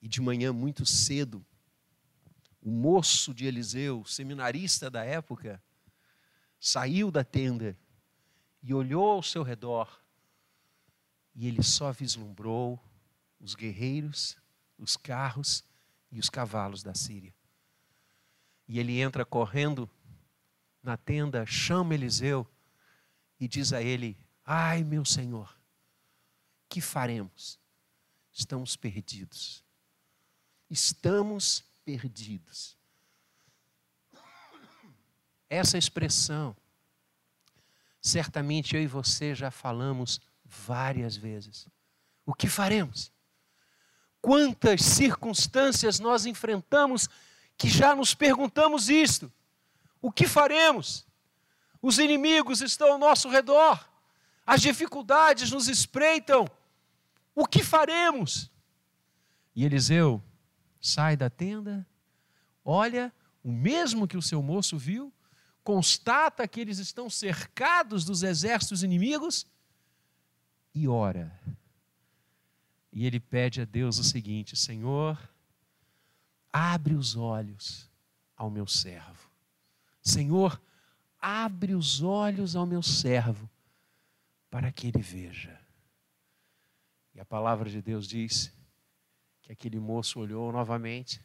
e 0.00 0.08
de 0.08 0.20
manhã 0.20 0.52
muito 0.52 0.86
cedo, 0.86 1.44
o 2.60 2.70
moço 2.70 3.34
de 3.34 3.44
Eliseu, 3.44 4.04
seminarista 4.04 4.88
da 4.88 5.04
época, 5.04 5.62
saiu 6.58 7.10
da 7.10 7.22
tenda 7.22 7.76
e 8.62 8.72
olhou 8.72 9.10
ao 9.10 9.22
seu 9.22 9.42
redor 9.42 10.01
e 11.34 11.46
ele 11.46 11.62
só 11.62 11.90
vislumbrou 11.92 12.82
os 13.40 13.54
guerreiros, 13.54 14.36
os 14.78 14.96
carros 14.96 15.64
e 16.10 16.18
os 16.18 16.28
cavalos 16.28 16.82
da 16.82 16.94
Síria. 16.94 17.34
E 18.68 18.78
ele 18.78 19.00
entra 19.00 19.24
correndo 19.24 19.90
na 20.82 20.96
tenda, 20.96 21.44
chama 21.46 21.94
Eliseu 21.94 22.46
e 23.38 23.48
diz 23.48 23.72
a 23.72 23.82
ele: 23.82 24.16
Ai, 24.44 24.84
meu 24.84 25.04
senhor, 25.04 25.56
que 26.68 26.80
faremos? 26.80 27.58
Estamos 28.32 28.76
perdidos. 28.76 29.64
Estamos 30.70 31.64
perdidos. 31.84 32.76
Essa 35.48 35.76
expressão, 35.76 36.56
certamente 38.00 38.74
eu 38.74 38.82
e 38.82 38.86
você 38.86 39.34
já 39.34 39.50
falamos 39.50 40.18
várias 40.52 41.16
vezes. 41.16 41.66
O 42.26 42.34
que 42.34 42.46
faremos? 42.46 43.10
Quantas 44.20 44.82
circunstâncias 44.82 45.98
nós 45.98 46.26
enfrentamos 46.26 47.08
que 47.56 47.68
já 47.68 47.96
nos 47.96 48.14
perguntamos 48.14 48.88
isto? 48.88 49.32
O 50.00 50.12
que 50.12 50.26
faremos? 50.26 51.06
Os 51.80 51.98
inimigos 51.98 52.60
estão 52.60 52.92
ao 52.92 52.98
nosso 52.98 53.28
redor, 53.28 53.88
as 54.46 54.60
dificuldades 54.60 55.50
nos 55.50 55.68
espreitam. 55.68 56.48
O 57.34 57.46
que 57.46 57.64
faremos? 57.64 58.50
E 59.56 59.64
Eliseu 59.64 60.22
sai 60.80 61.16
da 61.16 61.30
tenda, 61.30 61.86
olha 62.64 63.12
o 63.42 63.50
mesmo 63.50 64.06
que 64.06 64.16
o 64.16 64.22
seu 64.22 64.40
moço 64.42 64.78
viu, 64.78 65.12
constata 65.64 66.46
que 66.46 66.60
eles 66.60 66.78
estão 66.78 67.10
cercados 67.10 68.04
dos 68.04 68.22
exércitos 68.22 68.82
inimigos 68.82 69.46
e 70.74 70.88
ora. 70.88 71.38
E 72.92 73.06
ele 73.06 73.20
pede 73.20 73.60
a 73.60 73.64
Deus 73.64 73.98
o 73.98 74.04
seguinte: 74.04 74.56
Senhor, 74.56 75.18
abre 76.52 76.94
os 76.94 77.16
olhos 77.16 77.90
ao 78.36 78.50
meu 78.50 78.66
servo. 78.66 79.30
Senhor, 80.02 80.60
abre 81.18 81.74
os 81.74 82.02
olhos 82.02 82.56
ao 82.56 82.66
meu 82.66 82.82
servo, 82.82 83.48
para 84.50 84.70
que 84.72 84.88
ele 84.88 85.00
veja. 85.00 85.58
E 87.14 87.20
a 87.20 87.24
palavra 87.24 87.70
de 87.70 87.80
Deus 87.80 88.06
diz 88.06 88.52
que 89.40 89.52
aquele 89.52 89.78
moço 89.78 90.18
olhou 90.18 90.50
novamente 90.50 91.20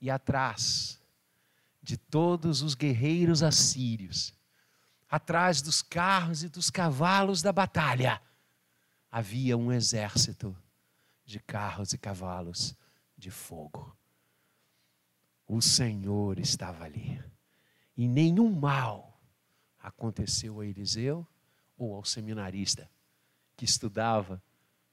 e 0.00 0.10
atrás 0.10 1.00
de 1.82 1.96
todos 1.96 2.62
os 2.62 2.74
guerreiros 2.74 3.42
assírios, 3.42 4.34
atrás 5.08 5.62
dos 5.62 5.80
carros 5.80 6.42
e 6.42 6.48
dos 6.48 6.70
cavalos 6.70 7.40
da 7.42 7.52
batalha, 7.52 8.20
havia 9.10 9.56
um 9.56 9.72
exército 9.72 10.56
de 11.24 11.38
carros 11.40 11.92
e 11.92 11.98
cavalos 11.98 12.76
de 13.16 13.30
fogo. 13.30 13.96
O 15.46 15.60
Senhor 15.60 16.38
estava 16.38 16.84
ali. 16.84 17.22
E 17.96 18.06
nenhum 18.06 18.52
mal 18.52 19.20
aconteceu 19.78 20.60
a 20.60 20.66
Eliseu 20.66 21.26
ou 21.76 21.94
ao 21.94 22.04
seminarista 22.04 22.90
que 23.56 23.64
estudava 23.64 24.42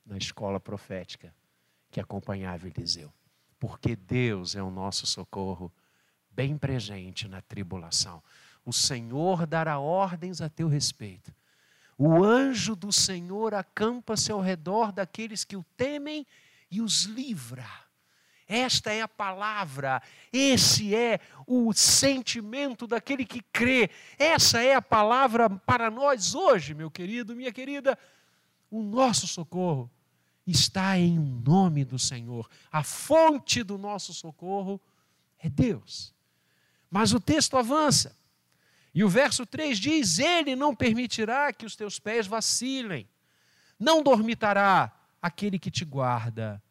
na 0.06 0.18
escola 0.18 0.60
profética 0.60 1.34
que 1.92 2.00
acompanhava 2.00 2.68
Eliseu. 2.68 3.14
porque 3.60 3.96
Deus 3.96 4.56
é 4.56 4.62
o 4.62 4.70
nosso 4.70 5.08
socorro, 5.08 5.74
bem 6.30 6.58
presente 6.58 7.28
na 7.28 7.42
tribulação. 7.42 8.22
O 8.64 8.74
Senhor 8.74 9.48
dará 9.48 9.80
ordens 9.80 10.42
a 10.42 10.50
teu 10.50 10.68
respeito. 10.68 11.34
O 11.98 12.24
anjo 12.24 12.76
do 12.76 12.92
Senhor 12.92 13.54
acampa-se 13.54 14.32
ao 14.32 14.42
redor 14.42 14.92
daqueles 14.92 15.44
que 15.44 15.56
o 15.56 15.66
temem 15.78 16.26
e 16.70 16.82
os 16.82 17.04
livra. 17.04 17.66
Esta 18.48 18.92
é 18.92 19.02
a 19.02 19.08
palavra, 19.08 20.04
esse 20.32 20.94
é 20.94 21.20
o 21.48 21.74
sentimento 21.74 22.86
daquele 22.86 23.26
que 23.26 23.42
crê. 23.42 23.90
Essa 24.20 24.62
é 24.62 24.76
a 24.76 24.82
palavra 24.82 25.50
para 25.50 25.90
nós 25.90 26.36
hoje, 26.36 26.76
meu 26.76 26.92
querido, 26.92 27.36
minha 27.36 27.52
querida. 27.52 27.98
O 28.70 28.84
nosso 28.84 29.26
socorro 29.26 29.90
está 30.46 30.98
em 31.00 31.18
nome 31.18 31.84
do 31.84 31.98
Senhor. 31.98 32.48
A 32.72 32.84
fonte 32.84 33.64
do 33.64 33.80
nosso 33.80 34.14
socorro 34.14 34.80
é 35.40 35.50
Deus. 35.50 36.14
Mas 36.90 37.14
o 37.14 37.20
texto 37.20 37.58
avança. 37.58 38.16
E 38.96 39.04
o 39.04 39.10
verso 39.10 39.46
3 39.46 39.78
diz: 39.78 40.20
Ele 40.20 40.56
não 40.56 40.74
permitirá 40.74 41.52
que 41.52 41.66
os 41.66 41.76
teus 41.76 42.00
pés 42.00 42.26
vacilem, 42.26 43.06
não 43.78 44.02
dormitará 44.02 44.90
aquele 45.22 45.60
que 45.60 45.70
te 45.70 45.84
guarda. 45.84 46.64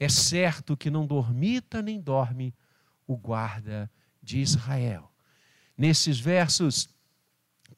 É 0.00 0.08
certo 0.08 0.78
que 0.78 0.90
não 0.90 1.06
dormita 1.06 1.82
nem 1.82 2.00
dorme 2.00 2.54
o 3.06 3.18
guarda 3.18 3.90
de 4.22 4.38
Israel. 4.38 5.12
Nesses 5.76 6.18
versos 6.18 6.88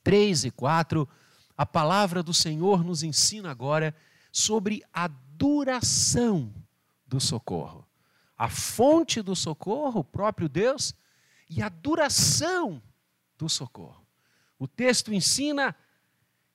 3 0.04 0.44
e 0.44 0.50
4, 0.52 1.08
a 1.56 1.66
palavra 1.66 2.22
do 2.22 2.32
Senhor 2.32 2.84
nos 2.84 3.02
ensina 3.02 3.50
agora 3.50 3.94
sobre 4.30 4.84
a 4.92 5.08
duração 5.08 6.54
do 7.06 7.18
socorro. 7.18 7.84
A 8.38 8.48
fonte 8.48 9.20
do 9.20 9.34
socorro, 9.34 10.00
o 10.00 10.04
próprio 10.04 10.48
Deus, 10.48 10.94
e 11.48 11.60
a 11.60 11.68
duração 11.68 12.80
do 13.40 13.48
socorro. 13.48 14.06
O 14.58 14.68
texto 14.68 15.12
ensina 15.14 15.74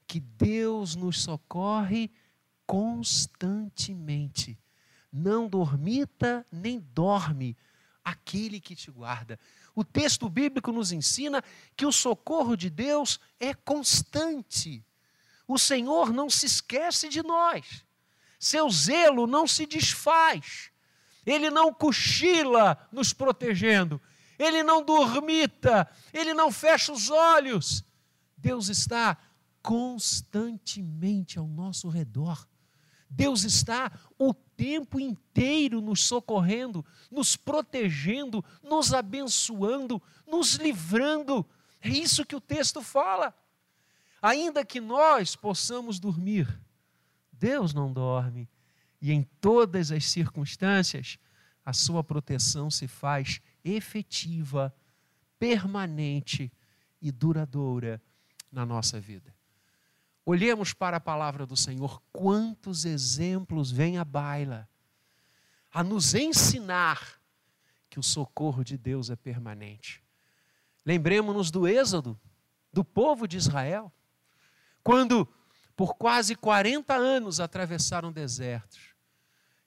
que 0.05 0.19
Deus 0.19 0.95
nos 0.95 1.23
socorre 1.23 2.11
constantemente. 2.67 4.55
Não 5.11 5.49
dormita 5.49 6.45
nem 6.51 6.79
dorme 6.79 7.57
aquele 8.03 8.59
que 8.59 8.75
te 8.75 8.91
guarda. 8.91 9.39
O 9.73 9.83
texto 9.83 10.29
bíblico 10.29 10.71
nos 10.71 10.91
ensina 10.91 11.43
que 11.75 11.87
o 11.87 11.91
socorro 11.91 12.55
de 12.55 12.69
Deus 12.69 13.19
é 13.39 13.55
constante. 13.55 14.85
O 15.47 15.57
Senhor 15.57 16.13
não 16.13 16.29
se 16.29 16.45
esquece 16.45 17.09
de 17.09 17.23
nós. 17.23 17.83
Seu 18.39 18.69
zelo 18.69 19.25
não 19.25 19.47
se 19.47 19.65
desfaz. 19.65 20.69
Ele 21.25 21.49
não 21.49 21.73
cochila 21.73 22.87
nos 22.91 23.11
protegendo 23.11 23.99
ele 24.37 24.63
não 24.63 24.83
dormita, 24.83 25.89
ele 26.13 26.33
não 26.33 26.51
fecha 26.51 26.91
os 26.91 27.09
olhos. 27.09 27.83
Deus 28.37 28.69
está 28.69 29.17
constantemente 29.61 31.39
ao 31.39 31.47
nosso 31.47 31.89
redor. 31.89 32.47
Deus 33.09 33.43
está 33.43 33.91
o 34.19 34.33
tempo 34.33 34.99
inteiro 34.99 35.81
nos 35.81 36.03
socorrendo, 36.03 36.85
nos 37.09 37.35
protegendo, 37.35 38.43
nos 38.61 38.93
abençoando, 38.93 40.01
nos 40.27 40.55
livrando. 40.55 41.45
É 41.81 41.89
isso 41.89 42.25
que 42.25 42.35
o 42.35 42.41
texto 42.41 42.81
fala. 42.81 43.33
Ainda 44.21 44.65
que 44.65 44.81
nós 44.81 45.35
possamos 45.35 45.99
dormir, 45.99 46.59
Deus 47.31 47.73
não 47.73 47.91
dorme. 47.91 48.49
E 49.01 49.11
em 49.11 49.23
todas 49.39 49.91
as 49.91 50.05
circunstâncias, 50.05 51.19
a 51.63 51.73
sua 51.73 52.03
proteção 52.03 52.69
se 52.69 52.87
faz 52.87 53.41
efetiva, 53.65 54.73
permanente 55.39 56.53
e 57.01 57.11
duradoura 57.11 58.01
na 58.51 58.65
nossa 58.65 58.99
vida. 58.99 59.35
Olhemos 60.23 60.73
para 60.73 60.97
a 60.97 60.99
palavra 61.01 61.45
do 61.45 61.57
Senhor, 61.57 62.01
quantos 62.13 62.85
exemplos 62.85 63.71
vêm 63.71 63.97
à 63.97 64.05
baila 64.05 64.69
a 65.71 65.83
nos 65.83 66.15
ensinar 66.15 67.19
que 67.89 67.99
o 67.99 68.03
socorro 68.03 68.63
de 68.63 68.77
Deus 68.77 69.09
é 69.09 69.15
permanente. 69.15 70.01
Lembremos-nos 70.85 71.51
do 71.51 71.67
Êxodo, 71.67 72.19
do 72.71 72.83
povo 72.83 73.27
de 73.27 73.37
Israel, 73.37 73.91
quando 74.83 75.27
por 75.75 75.95
quase 75.95 76.35
40 76.35 76.93
anos 76.93 77.39
atravessaram 77.39 78.11
desertos 78.11 78.95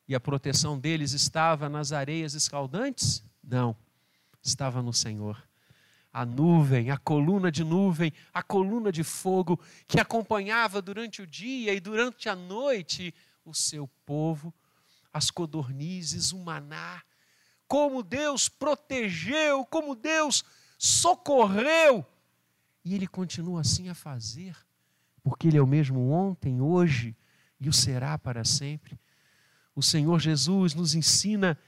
e 0.06 0.14
a 0.14 0.20
proteção 0.20 0.78
deles 0.78 1.12
estava 1.12 1.68
nas 1.68 1.92
areias 1.92 2.34
escaldantes? 2.34 3.22
Não 3.42 3.76
estava 4.42 4.82
no 4.82 4.92
Senhor. 4.92 5.42
A 6.12 6.24
nuvem, 6.24 6.90
a 6.90 6.96
coluna 6.96 7.52
de 7.52 7.62
nuvem, 7.62 8.12
a 8.32 8.42
coluna 8.42 8.90
de 8.90 9.04
fogo 9.04 9.60
que 9.86 10.00
acompanhava 10.00 10.80
durante 10.80 11.22
o 11.22 11.26
dia 11.26 11.74
e 11.74 11.80
durante 11.80 12.28
a 12.28 12.34
noite 12.34 13.14
o 13.44 13.54
seu 13.54 13.86
povo, 14.06 14.52
as 15.12 15.30
codornizes, 15.30 16.32
o 16.32 16.38
maná. 16.38 17.02
Como 17.66 18.02
Deus 18.02 18.48
protegeu, 18.48 19.64
como 19.66 19.94
Deus 19.94 20.44
socorreu. 20.78 22.06
E 22.84 22.94
Ele 22.94 23.06
continua 23.06 23.60
assim 23.60 23.88
a 23.88 23.94
fazer, 23.94 24.56
porque 25.22 25.48
Ele 25.48 25.58
é 25.58 25.62
o 25.62 25.66
mesmo 25.66 26.10
ontem, 26.10 26.60
hoje 26.60 27.14
e 27.60 27.68
o 27.68 27.72
será 27.72 28.16
para 28.18 28.44
sempre. 28.44 28.98
O 29.74 29.82
Senhor 29.82 30.18
Jesus 30.18 30.74
nos 30.74 30.94
ensina 30.94 31.58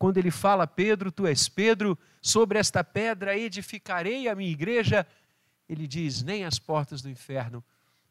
quando 0.00 0.16
ele 0.16 0.30
fala, 0.30 0.66
Pedro, 0.66 1.12
tu 1.12 1.26
és 1.26 1.46
Pedro, 1.46 1.96
sobre 2.22 2.58
esta 2.58 2.82
pedra 2.82 3.36
edificarei 3.36 4.28
a 4.28 4.34
minha 4.34 4.50
igreja, 4.50 5.06
ele 5.68 5.86
diz: 5.86 6.22
nem 6.22 6.42
as 6.42 6.58
portas 6.58 7.02
do 7.02 7.10
inferno 7.10 7.62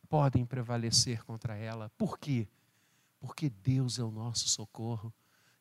podem 0.07 0.45
prevalecer 0.45 1.23
contra 1.23 1.55
ela. 1.55 1.89
Por 1.97 2.19
quê? 2.19 2.47
Porque 3.19 3.49
Deus 3.49 3.97
é 3.97 4.03
o 4.03 4.11
nosso 4.11 4.47
socorro, 4.49 5.11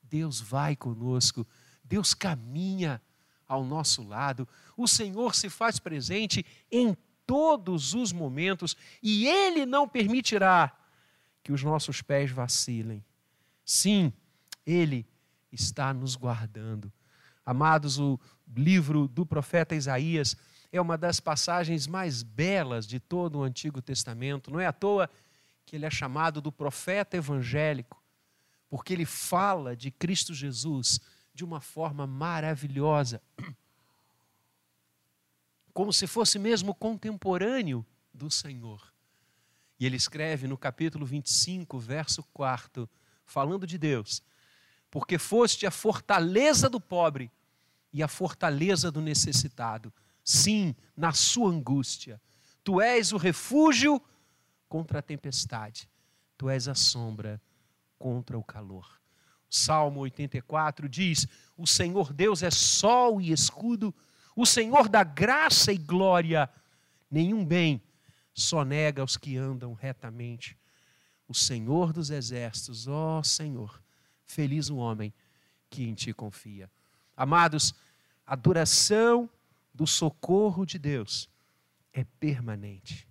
Deus 0.03 0.39
vai 0.39 0.77
conosco, 0.77 1.47
Deus 1.83 2.13
caminha 2.13 3.01
ao 3.47 3.65
nosso 3.65 4.07
lado, 4.07 4.47
o 4.77 4.87
Senhor 4.87 5.35
se 5.35 5.49
faz 5.49 5.79
presente 5.79 6.45
em 6.71 6.95
todos 7.27 7.95
os 7.95 8.13
momentos 8.13 8.77
e 9.03 9.27
Ele 9.27 9.65
não 9.65 9.89
permitirá 9.89 10.77
que 11.43 11.53
os 11.53 11.63
nossos 11.63 12.03
pés 12.03 12.31
vacilem. 12.31 13.03
Sim, 13.65 14.13
Ele 14.67 15.09
está 15.51 15.93
nos 15.93 16.15
guardando. 16.15 16.93
Amados, 17.45 17.99
o 17.99 18.21
livro 18.55 19.09
do 19.09 19.25
profeta 19.25 19.75
Isaías 19.75 20.37
é 20.71 20.81
uma 20.81 20.99
das 20.99 21.19
passagens 21.19 21.87
mais 21.87 22.23
belas 22.23 22.87
de 22.87 23.01
todo 23.01 23.39
o 23.39 23.43
Antigo 23.43 23.81
Testamento. 23.81 24.51
Não 24.51 24.61
é 24.61 24.67
à 24.67 24.73
toa 24.73 25.09
que 25.65 25.77
ele 25.77 25.87
é 25.87 25.91
chamado 25.91 26.41
do 26.41 26.53
profeta 26.53 27.17
evangélico, 27.17 28.03
porque 28.69 28.93
ele 28.93 29.07
fala 29.07 29.75
de 29.75 29.91
Cristo 29.91 30.35
Jesus 30.35 31.01
de 31.35 31.45
uma 31.45 31.61
forma 31.61 32.07
maravilhosa, 32.07 33.23
como 35.73 35.93
se 35.93 36.07
fosse 36.07 36.39
mesmo 36.39 36.75
contemporâneo 36.75 37.87
do 38.13 38.31
Senhor. 38.31 38.93
E 39.79 39.87
ele 39.87 39.97
escreve 39.97 40.49
no 40.49 40.59
capítulo 40.59 41.07
25, 41.07 41.79
verso 41.79 42.23
4, 42.35 42.89
falando 43.25 43.67
de 43.67 43.79
Deus: 43.79 44.23
porque 44.91 45.19
foste 45.19 45.67
a 45.67 45.71
fortaleza 45.71 46.69
do 46.69 46.81
pobre 46.81 47.31
e 47.93 48.03
a 48.03 48.09
fortaleza 48.09 48.91
do 48.91 49.01
necessitado. 49.01 49.93
Sim, 50.25 50.75
na 50.97 51.13
sua 51.13 51.51
angústia. 51.51 52.21
Tu 52.63 52.81
és 52.81 53.13
o 53.13 53.17
refúgio 53.17 54.01
contra 54.69 54.99
a 54.99 55.03
tempestade. 55.03 55.89
Tu 56.37 56.49
és 56.49 56.69
a 56.69 56.75
sombra 56.75 57.41
contra 57.99 58.39
o 58.39 58.45
calor. 58.45 59.01
O 59.51 59.55
Salmo 59.55 60.01
84 60.01 60.89
diz: 60.89 61.27
O 61.57 61.67
Senhor 61.67 62.13
Deus 62.13 62.43
é 62.43 62.51
sol 62.51 63.21
e 63.21 63.33
escudo, 63.33 63.95
o 64.37 64.45
Senhor 64.45 64.89
dá 64.89 65.03
graça 65.03 65.73
e 65.73 65.79
glória. 65.79 66.49
Nenhum 67.11 67.45
bem 67.45 67.83
só 68.35 68.65
nega 68.65 69.03
aos 69.03 69.17
que 69.17 69.37
andam 69.37 69.73
retamente. 69.73 70.57
O 71.27 71.35
Senhor 71.35 71.93
dos 71.93 72.11
exércitos, 72.11 72.87
ó 72.87 73.23
Senhor, 73.23 73.83
Feliz 74.29 74.69
o 74.69 74.77
homem 74.77 75.13
que 75.71 75.83
em 75.83 75.95
ti 75.95 76.13
confia. 76.13 76.71
Amados, 77.17 77.75
a 78.27 78.37
duração 78.37 79.29
do 79.73 79.87
socorro 79.87 80.67
de 80.67 80.79
Deus 80.79 81.29
é 81.93 82.05
permanente. 82.21 83.09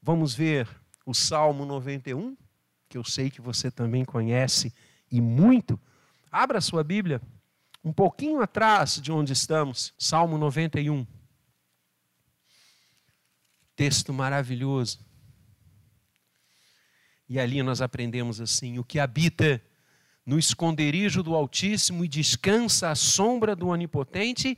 Vamos 0.00 0.34
ver 0.34 0.68
o 1.06 1.14
Salmo 1.14 1.64
91, 1.64 2.36
que 2.88 2.98
eu 2.98 3.02
sei 3.02 3.30
que 3.30 3.40
você 3.40 3.70
também 3.70 4.04
conhece 4.04 4.72
e 5.10 5.20
muito. 5.20 5.80
Abra 6.30 6.60
sua 6.60 6.84
Bíblia, 6.84 7.20
um 7.82 7.92
pouquinho 7.92 8.42
atrás 8.42 9.00
de 9.00 9.10
onde 9.10 9.32
estamos, 9.32 9.94
Salmo 9.98 10.36
91. 10.36 11.06
Texto 13.74 14.12
maravilhoso. 14.12 15.00
E 17.26 17.40
ali 17.40 17.62
nós 17.62 17.80
aprendemos 17.80 18.40
assim: 18.40 18.78
o 18.78 18.84
que 18.84 18.98
habita 18.98 19.62
no 20.24 20.38
esconderijo 20.38 21.22
do 21.22 21.34
Altíssimo 21.34 22.04
e 22.04 22.08
descansa 22.08 22.90
à 22.90 22.94
sombra 22.94 23.56
do 23.56 23.68
Onipotente, 23.68 24.56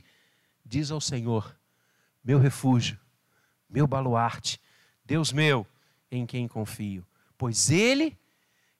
diz 0.63 0.91
ao 0.91 1.01
Senhor: 1.01 1.55
Meu 2.23 2.39
refúgio, 2.39 2.99
meu 3.69 3.87
baluarte, 3.87 4.59
Deus 5.03 5.31
meu, 5.31 5.65
em 6.11 6.25
quem 6.25 6.47
confio, 6.47 7.05
pois 7.37 7.69
Ele 7.69 8.17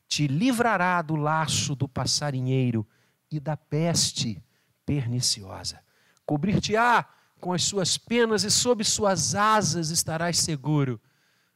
te 0.07 0.27
livrará 0.27 1.01
do 1.01 1.15
laço 1.15 1.75
do 1.75 1.87
passarinheiro 1.87 2.87
e 3.31 3.39
da 3.39 3.57
peste 3.57 4.41
perniciosa. 4.85 5.83
Cobrir-te-á 6.25 7.05
com 7.39 7.53
as 7.53 7.63
suas 7.63 7.97
penas 7.97 8.43
e 8.43 8.51
sob 8.51 8.83
suas 8.83 9.35
asas 9.35 9.89
estarás 9.89 10.39
seguro. 10.39 11.01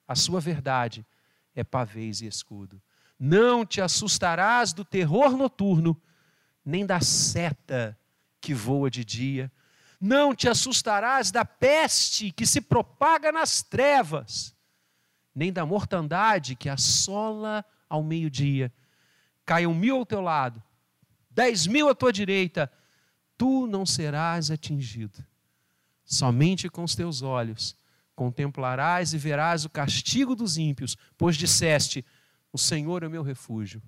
A 0.08 0.16
sua 0.16 0.40
verdade 0.40 1.06
é 1.56 1.64
pavês 1.64 2.22
e 2.22 2.28
escudo. 2.28 2.82
Não 3.20 3.66
te 3.66 3.82
assustarás 3.82 4.72
do 4.72 4.86
terror 4.86 5.36
noturno, 5.36 6.00
nem 6.64 6.86
da 6.86 7.02
seta 7.02 7.98
que 8.40 8.54
voa 8.54 8.90
de 8.90 9.04
dia. 9.04 9.52
Não 10.00 10.34
te 10.34 10.48
assustarás 10.48 11.30
da 11.30 11.44
peste 11.44 12.32
que 12.32 12.46
se 12.46 12.62
propaga 12.62 13.32
nas 13.32 13.62
trevas, 13.62 14.56
nem 15.36 15.52
da 15.52 15.66
mortandade 15.66 16.56
que 16.56 16.70
assola 16.70 17.66
ao 17.90 18.02
meio-dia. 18.02 18.72
Caiam 19.46 19.74
mil 19.74 19.98
ao 19.98 20.06
teu 20.06 20.22
lado, 20.22 20.64
dez 21.30 21.68
mil 21.68 21.90
à 21.90 21.96
tua 21.96 22.14
direita, 22.14 22.72
tu 23.38 23.68
não 23.68 23.86
serás 23.86 24.50
atingido. 24.50 25.26
Somente 26.06 26.70
com 26.70 26.84
os 26.84 26.96
teus 26.96 27.22
olhos 27.22 27.76
contemplarás 28.16 29.14
e 29.14 29.18
verás 29.18 29.64
o 29.64 29.70
castigo 29.70 30.36
dos 30.36 30.58
ímpios, 30.58 30.98
pois 31.18 31.38
disseste: 31.38 32.06
O 32.52 32.58
Senhor 32.58 33.04
é 33.04 33.08
o 33.08 33.12
meu 33.12 33.24
refúgio. 33.24 33.82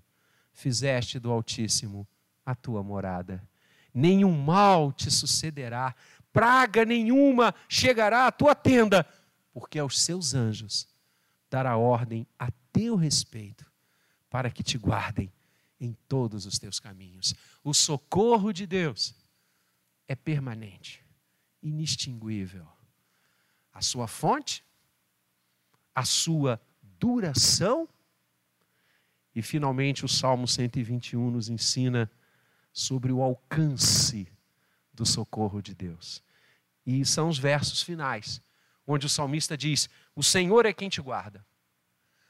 Fizeste 0.54 1.19
do 1.19 1.32
Altíssimo 1.32 2.08
a 2.45 2.56
tua 2.56 2.84
morada. 2.84 3.47
Nenhum 3.93 4.38
mal 4.38 4.91
te 4.91 5.10
sucederá, 5.12 5.95
praga 6.32 6.86
nenhuma 6.86 7.54
chegará 7.67 8.28
à 8.28 8.32
tua 8.32 8.56
tenda, 8.56 9.06
porque 9.54 9.80
aos 9.80 10.00
seus 10.00 10.34
anjos 10.34 10.88
dará 11.50 11.76
ordem 11.78 12.26
a 12.39 12.50
teu 12.71 12.95
respeito, 12.95 13.69
para 14.30 14.50
que 14.50 14.63
te 14.63 14.78
guardem 14.78 15.32
em 15.80 15.93
todos 16.08 16.45
os 16.45 16.58
teus 16.58 16.80
caminhos. 16.80 17.34
O 17.63 17.74
socorro 17.74 18.54
de 18.54 18.65
Deus 18.65 19.13
é 20.08 20.15
permanente, 20.15 21.04
inextinguível. 21.62 22.67
A 23.74 23.82
sua 23.82 24.08
fonte, 24.08 24.63
a 25.93 26.06
sua 26.06 26.62
duração. 26.82 27.89
E 29.35 29.41
finalmente 29.41 30.03
o 30.03 30.07
Salmo 30.07 30.47
121 30.47 31.31
nos 31.31 31.49
ensina 31.49 32.11
sobre 32.73 33.11
o 33.11 33.21
alcance 33.21 34.27
do 34.93 35.05
socorro 35.05 35.61
de 35.61 35.73
Deus. 35.73 36.23
E 36.85 37.05
são 37.05 37.29
os 37.29 37.37
versos 37.37 37.81
finais, 37.81 38.41
onde 38.85 39.05
o 39.05 39.09
salmista 39.09 39.57
diz: 39.57 39.89
O 40.15 40.23
Senhor 40.23 40.65
é 40.65 40.73
quem 40.73 40.89
te 40.89 41.01
guarda. 41.01 41.45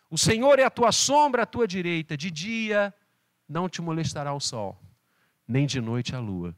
O 0.10 0.18
Senhor 0.18 0.60
é 0.60 0.64
a 0.64 0.70
tua 0.70 0.92
sombra 0.92 1.44
à 1.44 1.46
tua 1.46 1.68
direita, 1.68 2.18
de 2.18 2.30
dia 2.30 2.94
não 3.48 3.70
te 3.70 3.82
molestará 3.82 4.34
o 4.34 4.40
sol, 4.40 4.78
nem 5.48 5.66
de 5.66 5.80
noite 5.80 6.16
a 6.16 6.20
lua. 6.20 6.56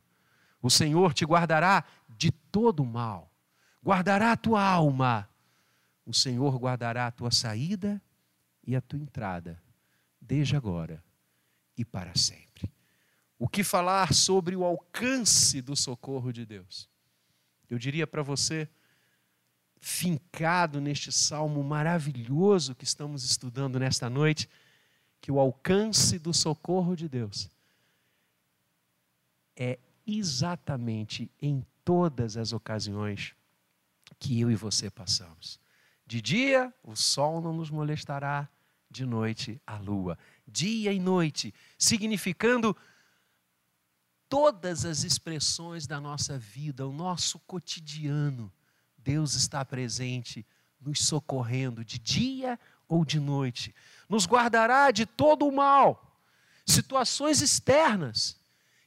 O 0.62 0.70
Senhor 0.70 1.14
te 1.14 1.26
guardará 1.26 1.84
de 2.10 2.32
todo 2.32 2.86
mal, 2.86 3.32
guardará 3.84 4.32
a 4.32 4.38
tua 4.38 4.64
alma. 4.64 5.30
O 6.06 6.14
Senhor 6.14 6.58
guardará 6.58 7.08
a 7.08 7.12
tua 7.12 7.32
saída 7.32 8.02
e 8.66 8.76
a 8.76 8.82
tua 8.82 9.00
entrada, 9.00 9.62
desde 10.26 10.56
agora 10.56 11.04
e 11.78 11.84
para 11.84 12.16
sempre. 12.16 12.72
O 13.38 13.48
que 13.48 13.64
falar 13.64 14.14
sobre 14.14 14.56
o 14.56 14.64
alcance 14.64 15.62
do 15.62 15.76
socorro 15.76 16.32
de 16.32 16.46
Deus? 16.46 16.90
Eu 17.70 17.78
diria 17.78 18.08
para 18.08 18.24
você, 18.24 18.70
fincado 19.80 20.80
neste 20.80 21.12
salmo 21.12 21.62
maravilhoso 21.64 22.74
que 22.74 22.86
estamos 22.86 23.24
estudando 23.26 23.78
nesta 23.78 24.10
noite, 24.10 24.50
que 25.20 25.32
o 25.32 25.40
alcance 25.40 26.18
do 26.18 26.34
socorro 26.34 26.96
de 26.96 27.10
Deus 27.10 27.50
é 29.56 29.78
exatamente 30.06 31.30
em 31.42 31.66
todas 31.84 32.38
as 32.38 32.54
ocasiões 32.54 33.36
que 34.20 34.40
eu 34.40 34.50
e 34.50 34.56
você 34.56 34.90
passamos. 34.90 35.60
De 36.06 36.22
dia, 36.22 36.74
o 36.84 36.96
sol 36.96 37.42
não 37.42 37.54
nos 37.54 37.70
molestará, 37.70 38.50
de 38.94 39.06
noite, 39.06 39.60
a 39.66 39.78
lua. 39.78 40.18
Dia 40.48 40.94
e 40.94 41.00
noite, 41.00 41.54
significando 41.78 42.78
todas 44.30 44.86
as 44.86 45.04
expressões 45.04 45.86
da 45.88 46.00
nossa 46.00 46.38
vida, 46.38 46.88
o 46.88 46.94
nosso 46.94 47.40
cotidiano. 47.40 48.54
Deus 48.98 49.34
está 49.34 49.66
presente, 49.66 50.46
nos 50.80 51.06
socorrendo 51.06 51.84
de 51.84 51.98
dia 51.98 52.60
ou 52.88 53.04
de 53.04 53.20
noite. 53.20 53.76
Nos 54.08 54.26
guardará 54.26 54.92
de 54.92 55.06
todo 55.06 55.48
o 55.48 55.52
mal, 55.52 56.22
situações 56.66 57.42
externas 57.42 58.40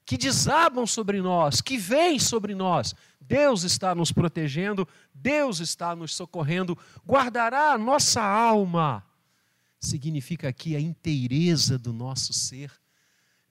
que 0.04 0.16
desabam 0.16 0.86
sobre 0.86 1.20
nós, 1.20 1.60
que 1.60 1.76
vêm 1.76 2.18
sobre 2.18 2.54
nós. 2.54 2.94
Deus 3.20 3.64
está 3.64 3.92
nos 3.92 4.12
protegendo, 4.12 4.86
Deus 5.12 5.58
está 5.58 5.96
nos 5.96 6.14
socorrendo, 6.14 6.78
guardará 7.04 7.72
a 7.72 7.78
nossa 7.78 8.22
alma. 8.22 9.04
Significa 9.86 10.48
aqui 10.48 10.74
a 10.74 10.80
inteireza 10.80 11.78
do 11.78 11.92
nosso 11.92 12.32
ser, 12.32 12.72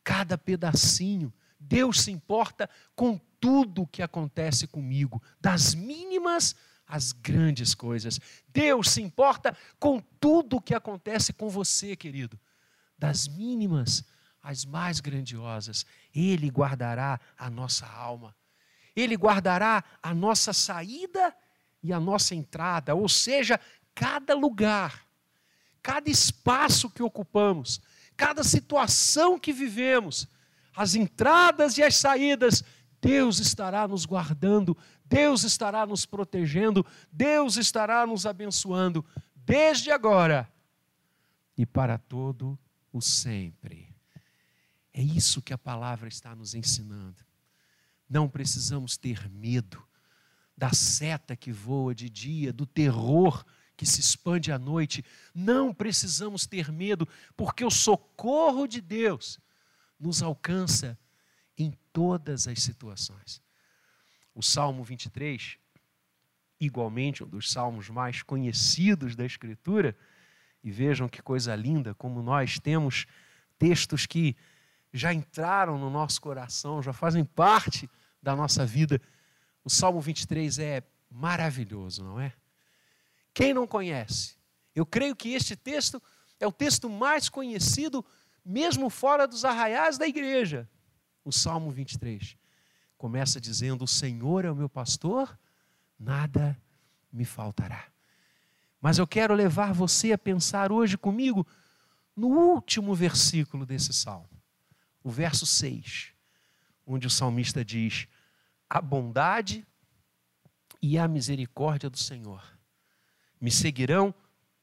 cada 0.03 0.37
pedacinho. 0.37 1.33
Deus 1.59 2.01
se 2.01 2.11
importa 2.11 2.69
com 2.95 3.19
tudo 3.39 3.83
o 3.83 3.87
que 3.87 4.01
acontece 4.01 4.67
comigo, 4.67 5.21
das 5.39 5.73
mínimas 5.73 6.55
às 6.85 7.11
grandes 7.11 7.73
coisas. 7.73 8.19
Deus 8.49 8.89
se 8.89 9.01
importa 9.01 9.55
com 9.79 9.99
tudo 10.19 10.57
o 10.57 10.61
que 10.61 10.75
acontece 10.75 11.31
com 11.31 11.49
você, 11.49 11.95
querido, 11.95 12.39
das 12.97 13.27
mínimas 13.27 14.03
as 14.43 14.65
mais 14.65 14.99
grandiosas. 14.99 15.85
Ele 16.13 16.49
guardará 16.49 17.19
a 17.37 17.49
nossa 17.49 17.87
alma. 17.87 18.35
Ele 18.95 19.15
guardará 19.15 19.83
a 20.03 20.13
nossa 20.13 20.53
saída 20.53 21.35
e 21.81 21.93
a 21.93 21.99
nossa 21.99 22.35
entrada, 22.35 22.93
ou 22.93 23.07
seja, 23.07 23.59
cada 23.93 24.35
lugar, 24.35 25.04
cada 25.85 26.09
espaço 26.09 26.89
que 26.89 27.03
ocupamos, 27.03 27.79
cada 28.17 28.43
situação 28.43 29.37
que 29.37 29.53
vivemos, 29.53 30.27
as 30.75 30.95
entradas 30.95 31.77
e 31.77 31.83
as 31.83 31.95
saídas, 31.95 32.63
Deus 32.99 33.37
estará 33.37 33.87
nos 33.87 34.03
guardando, 34.03 34.75
Deus 35.05 35.43
estará 35.43 35.85
nos 35.85 36.03
protegendo, 36.03 36.83
Deus 37.11 37.55
estará 37.55 38.07
nos 38.07 38.25
abençoando, 38.25 39.05
desde 39.35 39.91
agora 39.91 40.51
e 41.55 41.67
para 41.67 41.99
todo 41.99 42.57
o 42.91 42.99
sempre. 42.99 43.95
É 44.91 45.03
isso 45.03 45.39
que 45.39 45.53
a 45.53 45.57
palavra 45.57 46.07
está 46.07 46.33
nos 46.35 46.55
ensinando. 46.55 47.23
Não 48.09 48.27
precisamos 48.27 48.97
ter 48.97 49.29
medo 49.29 49.87
da 50.57 50.71
seta 50.71 51.35
que 51.35 51.51
voa 51.51 51.93
de 51.93 52.09
dia, 52.09 52.51
do 52.51 52.65
terror 52.65 53.45
que 53.75 53.85
se 53.85 53.99
expande 53.99 54.51
à 54.51 54.59
noite. 54.59 55.03
Não 55.33 55.73
precisamos 55.73 56.45
ter 56.45 56.71
medo, 56.71 57.07
porque 57.35 57.63
o 57.63 57.71
socorro 57.71 58.67
de 58.67 58.81
Deus 58.81 59.39
nos 59.99 60.21
alcança 60.21 60.97
em 61.57 61.73
todas 61.91 62.47
as 62.47 62.61
situações. 62.61 63.41
O 64.33 64.41
Salmo 64.41 64.83
23, 64.83 65.57
igualmente 66.59 67.23
um 67.23 67.27
dos 67.27 67.51
salmos 67.51 67.89
mais 67.89 68.21
conhecidos 68.21 69.15
da 69.15 69.25
Escritura, 69.25 69.97
e 70.63 70.71
vejam 70.71 71.07
que 71.07 71.21
coisa 71.21 71.55
linda 71.55 71.93
como 71.93 72.21
nós 72.21 72.59
temos 72.59 73.05
textos 73.57 74.05
que 74.05 74.35
já 74.91 75.13
entraram 75.13 75.77
no 75.77 75.89
nosso 75.89 76.19
coração, 76.21 76.81
já 76.81 76.91
fazem 76.91 77.23
parte 77.23 77.89
da 78.21 78.35
nossa 78.35 78.65
vida. 78.65 78.99
O 79.63 79.69
Salmo 79.69 80.01
23 80.01 80.57
é 80.59 80.83
maravilhoso, 81.09 82.03
não 82.03 82.19
é? 82.19 82.33
Quem 83.35 83.53
não 83.53 83.67
conhece? 83.67 84.37
Eu 84.73 84.85
creio 84.85 85.13
que 85.13 85.33
este 85.33 85.57
texto 85.57 86.01
é 86.39 86.47
o 86.47 86.53
texto 86.53 86.89
mais 86.89 87.27
conhecido, 87.27 88.03
mesmo 88.45 88.89
fora 88.89 89.27
dos 89.27 89.43
arraiais 89.43 89.97
da 89.97 90.07
igreja. 90.07 90.67
O 91.23 91.33
Salmo 91.33 91.69
23 91.69 92.37
começa 92.97 93.39
dizendo: 93.41 93.83
O 93.83 93.87
Senhor 93.87 94.45
é 94.45 94.51
o 94.51 94.55
meu 94.55 94.69
pastor, 94.69 95.37
nada 95.99 96.57
me 97.11 97.25
faltará. 97.25 97.85
Mas 98.79 98.97
eu 98.97 99.05
quero 99.05 99.33
levar 99.33 99.73
você 99.73 100.13
a 100.13 100.17
pensar 100.17 100.71
hoje 100.71 100.97
comigo 100.97 101.45
no 102.15 102.27
último 102.27 102.95
versículo 102.95 103.65
desse 103.65 103.91
salmo 103.93 104.29
o 105.03 105.11
verso 105.11 105.45
6, 105.45 106.13
onde 106.87 107.05
o 107.05 107.09
salmista 107.09 107.65
diz: 107.65 108.07
A 108.69 108.79
bondade 108.79 109.67
e 110.81 110.97
a 110.97 111.05
misericórdia 111.05 111.89
do 111.89 111.97
Senhor 111.97 112.54
me 113.45 113.51
seguirão 113.51 114.11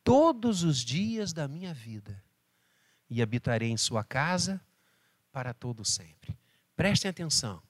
todos 0.03 0.64
os 0.64 0.79
dias 0.79 1.33
da 1.33 1.47
minha 1.47 1.73
vida, 1.73 2.21
e 3.09 3.23
habitarei 3.23 3.71
em 3.71 3.77
Sua 3.77 4.03
casa 4.03 4.61
para 5.31 5.55
todo 5.55 5.85
sempre. 5.85 6.37
Prestem 6.75 7.09
atenção. 7.09 7.62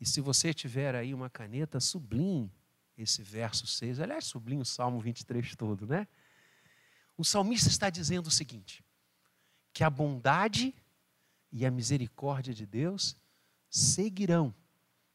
E 0.00 0.04
se 0.04 0.20
você 0.20 0.52
tiver 0.52 0.96
aí 0.96 1.14
uma 1.14 1.30
caneta, 1.30 1.78
sublinhe 1.78 2.52
esse 2.96 3.22
verso 3.22 3.64
6. 3.64 4.00
Aliás, 4.00 4.24
sublinhe 4.24 4.60
o 4.60 4.64
Salmo 4.64 4.98
23 4.98 5.54
todo, 5.54 5.86
né? 5.86 6.08
O 7.16 7.24
salmista 7.24 7.68
está 7.68 7.88
dizendo 7.88 8.26
o 8.26 8.32
seguinte: 8.32 8.84
que 9.72 9.84
a 9.84 9.90
bondade 9.90 10.74
e 11.52 11.64
a 11.64 11.70
misericórdia 11.70 12.52
de 12.52 12.66
Deus 12.66 13.16
seguirão 13.70 14.52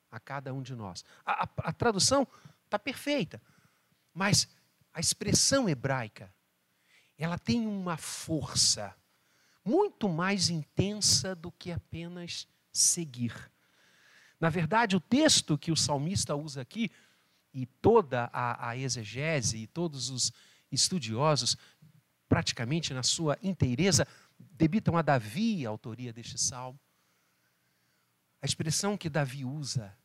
a 0.10 0.18
cada 0.18 0.54
um 0.54 0.62
de 0.62 0.74
nós. 0.74 1.04
A, 1.26 1.44
a, 1.44 1.50
a 1.58 1.74
tradução 1.74 2.26
está 2.64 2.80
perfeita, 2.80 3.42
mas 4.14 4.48
a 4.94 5.00
expressão 5.00 5.68
hebraica 5.68 6.34
ela 7.18 7.38
tem 7.38 7.66
uma 7.66 7.98
força 7.98 8.96
muito 9.64 10.10
mais 10.10 10.50
intensa 10.50 11.36
do 11.36 11.52
que 11.52 11.72
apenas 11.72 12.48
seguir. 12.72 13.34
Na 14.40 14.50
verdade, 14.50 14.96
o 14.96 15.00
texto 15.00 15.58
que 15.58 15.72
o 15.72 15.76
salmista 15.76 16.36
usa 16.36 16.62
aqui, 16.62 16.92
e 17.54 17.66
toda 17.66 18.30
a, 18.34 18.70
a 18.70 18.78
exegese 18.78 19.58
e 19.60 19.68
todos 19.68 20.10
os 20.10 20.34
estudiosos, 20.72 21.56
praticamente 22.28 22.94
na 22.94 23.04
sua 23.04 23.38
inteireza, 23.44 24.08
debitam 24.40 24.98
a 24.98 25.02
Davi 25.02 25.66
a 25.66 25.70
autoria 25.70 26.12
deste 26.12 26.38
salmo. 26.38 26.80
A 28.42 28.46
expressão 28.46 28.98
que 28.98 29.10
Davi 29.10 29.46
usa 29.46 29.96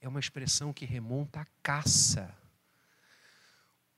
é 0.00 0.06
uma 0.06 0.20
expressão 0.20 0.72
que 0.72 0.84
remonta 0.84 1.40
à 1.40 1.46
caça. 1.62 2.32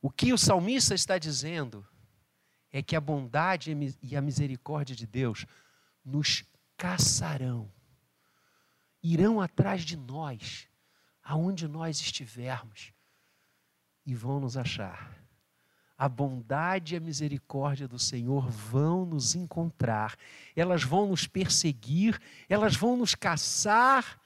O 0.02 0.10
que 0.10 0.32
o 0.32 0.38
salmista 0.38 0.94
está 0.94 1.18
dizendo 1.18 1.86
é 2.72 2.82
que 2.82 2.96
a 2.96 3.00
bondade 3.00 3.76
e 4.02 4.16
a 4.16 4.22
misericórdia 4.22 4.96
de 4.96 5.06
Deus 5.06 5.44
nos 6.04 6.44
caçarão, 6.76 7.70
irão 9.02 9.40
atrás 9.40 9.82
de 9.82 9.96
nós, 9.96 10.68
aonde 11.22 11.68
nós 11.68 12.00
estivermos, 12.00 12.92
e 14.06 14.14
vão 14.14 14.40
nos 14.40 14.56
achar. 14.56 15.14
A 15.98 16.08
bondade 16.08 16.94
e 16.94 16.96
a 16.96 17.00
misericórdia 17.00 17.86
do 17.86 17.98
Senhor 17.98 18.48
vão 18.48 19.04
nos 19.04 19.34
encontrar, 19.34 20.16
elas 20.56 20.82
vão 20.82 21.06
nos 21.08 21.26
perseguir, 21.26 22.18
elas 22.48 22.74
vão 22.74 22.96
nos 22.96 23.14
caçar, 23.14 24.18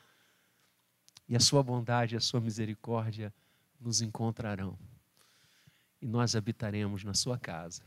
e 1.28 1.34
a 1.34 1.40
sua 1.40 1.62
bondade 1.62 2.14
e 2.14 2.18
a 2.18 2.20
sua 2.20 2.40
misericórdia 2.40 3.34
nos 3.80 4.00
encontrarão. 4.00 4.78
E 6.04 6.06
nós 6.06 6.36
habitaremos 6.36 7.02
na 7.02 7.14
sua 7.14 7.38
casa 7.38 7.82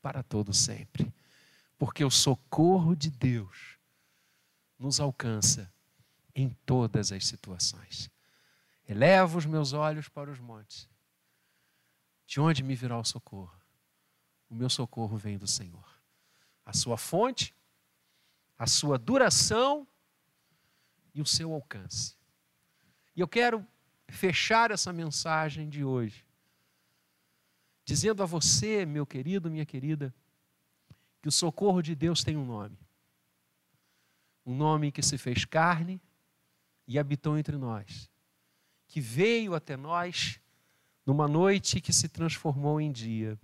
para 0.00 0.22
todo 0.22 0.54
sempre. 0.54 1.12
Porque 1.76 2.04
o 2.04 2.10
socorro 2.10 2.94
de 2.94 3.10
Deus 3.10 3.80
nos 4.78 5.00
alcança 5.00 5.68
em 6.36 6.50
todas 6.64 7.10
as 7.10 7.26
situações. 7.26 8.08
Elevo 8.86 9.38
os 9.38 9.44
meus 9.44 9.72
olhos 9.72 10.08
para 10.08 10.30
os 10.30 10.38
montes. 10.38 10.88
De 12.28 12.38
onde 12.40 12.62
me 12.62 12.76
virá 12.76 12.96
o 12.96 13.04
socorro? 13.04 13.60
O 14.48 14.54
meu 14.54 14.70
socorro 14.70 15.16
vem 15.16 15.36
do 15.36 15.48
Senhor. 15.48 16.00
A 16.64 16.72
sua 16.72 16.96
fonte, 16.96 17.52
a 18.56 18.68
sua 18.68 18.96
duração 18.96 19.84
e 21.12 21.20
o 21.20 21.26
seu 21.26 21.52
alcance. 21.52 22.14
E 23.16 23.20
eu 23.20 23.26
quero 23.26 23.66
fechar 24.06 24.70
essa 24.70 24.92
mensagem 24.92 25.68
de 25.68 25.82
hoje 25.82 26.24
dizendo 27.86 28.20
a 28.20 28.26
você, 28.26 28.84
meu 28.84 29.06
querido, 29.06 29.48
minha 29.48 29.64
querida, 29.64 30.12
que 31.22 31.28
o 31.28 31.32
socorro 31.32 31.80
de 31.80 31.94
Deus 31.94 32.24
tem 32.24 32.36
um 32.36 32.44
nome. 32.44 32.76
Um 34.44 34.56
nome 34.56 34.90
que 34.90 35.02
se 35.02 35.16
fez 35.16 35.44
carne 35.44 36.02
e 36.86 36.98
habitou 36.98 37.38
entre 37.38 37.56
nós, 37.56 38.10
que 38.88 39.00
veio 39.00 39.54
até 39.54 39.76
nós 39.76 40.40
numa 41.06 41.28
noite 41.28 41.80
que 41.80 41.92
se 41.92 42.08
transformou 42.08 42.80
em 42.80 42.90
dia, 42.90 43.38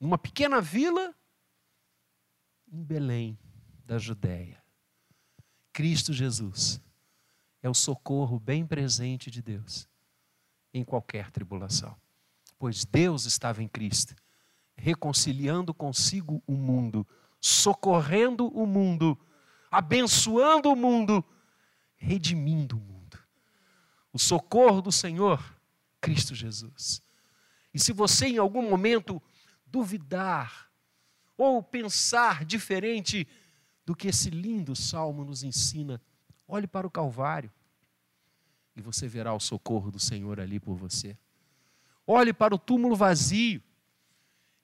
numa 0.00 0.18
pequena 0.18 0.60
vila 0.60 1.14
em 2.66 2.82
Belém, 2.82 3.38
da 3.84 3.96
Judéia. 3.96 4.60
Cristo 5.72 6.12
Jesus 6.12 6.80
é 7.62 7.68
o 7.68 7.74
socorro 7.74 8.40
bem 8.40 8.66
presente 8.66 9.30
de 9.30 9.40
Deus 9.40 9.88
em 10.74 10.82
qualquer 10.82 11.30
tribulação 11.30 11.96
pois 12.58 12.84
Deus 12.84 13.24
estava 13.24 13.62
em 13.62 13.68
Cristo, 13.68 14.14
reconciliando 14.76 15.72
consigo 15.74 16.42
o 16.46 16.54
mundo, 16.54 17.06
socorrendo 17.40 18.48
o 18.48 18.66
mundo, 18.66 19.18
abençoando 19.70 20.70
o 20.70 20.76
mundo, 20.76 21.24
redimindo 21.96 22.76
o 22.76 22.80
mundo. 22.80 23.18
O 24.12 24.18
socorro 24.18 24.80
do 24.80 24.92
Senhor, 24.92 25.42
Cristo 26.00 26.34
Jesus. 26.34 27.02
E 27.72 27.78
se 27.78 27.92
você 27.92 28.26
em 28.26 28.38
algum 28.38 28.68
momento 28.68 29.22
duvidar 29.66 30.70
ou 31.36 31.62
pensar 31.62 32.44
diferente 32.44 33.26
do 33.84 33.94
que 33.94 34.08
esse 34.08 34.30
lindo 34.30 34.74
salmo 34.74 35.24
nos 35.24 35.42
ensina, 35.42 36.00
olhe 36.48 36.66
para 36.66 36.86
o 36.86 36.90
Calvário 36.90 37.52
e 38.76 38.82
você 38.82 39.08
verá 39.08 39.32
o 39.34 39.40
socorro 39.40 39.90
do 39.90 39.98
Senhor 39.98 40.38
ali 40.38 40.60
por 40.60 40.76
você. 40.76 41.16
Olhe 42.06 42.32
para 42.32 42.54
o 42.54 42.58
túmulo 42.58 42.94
vazio 42.94 43.62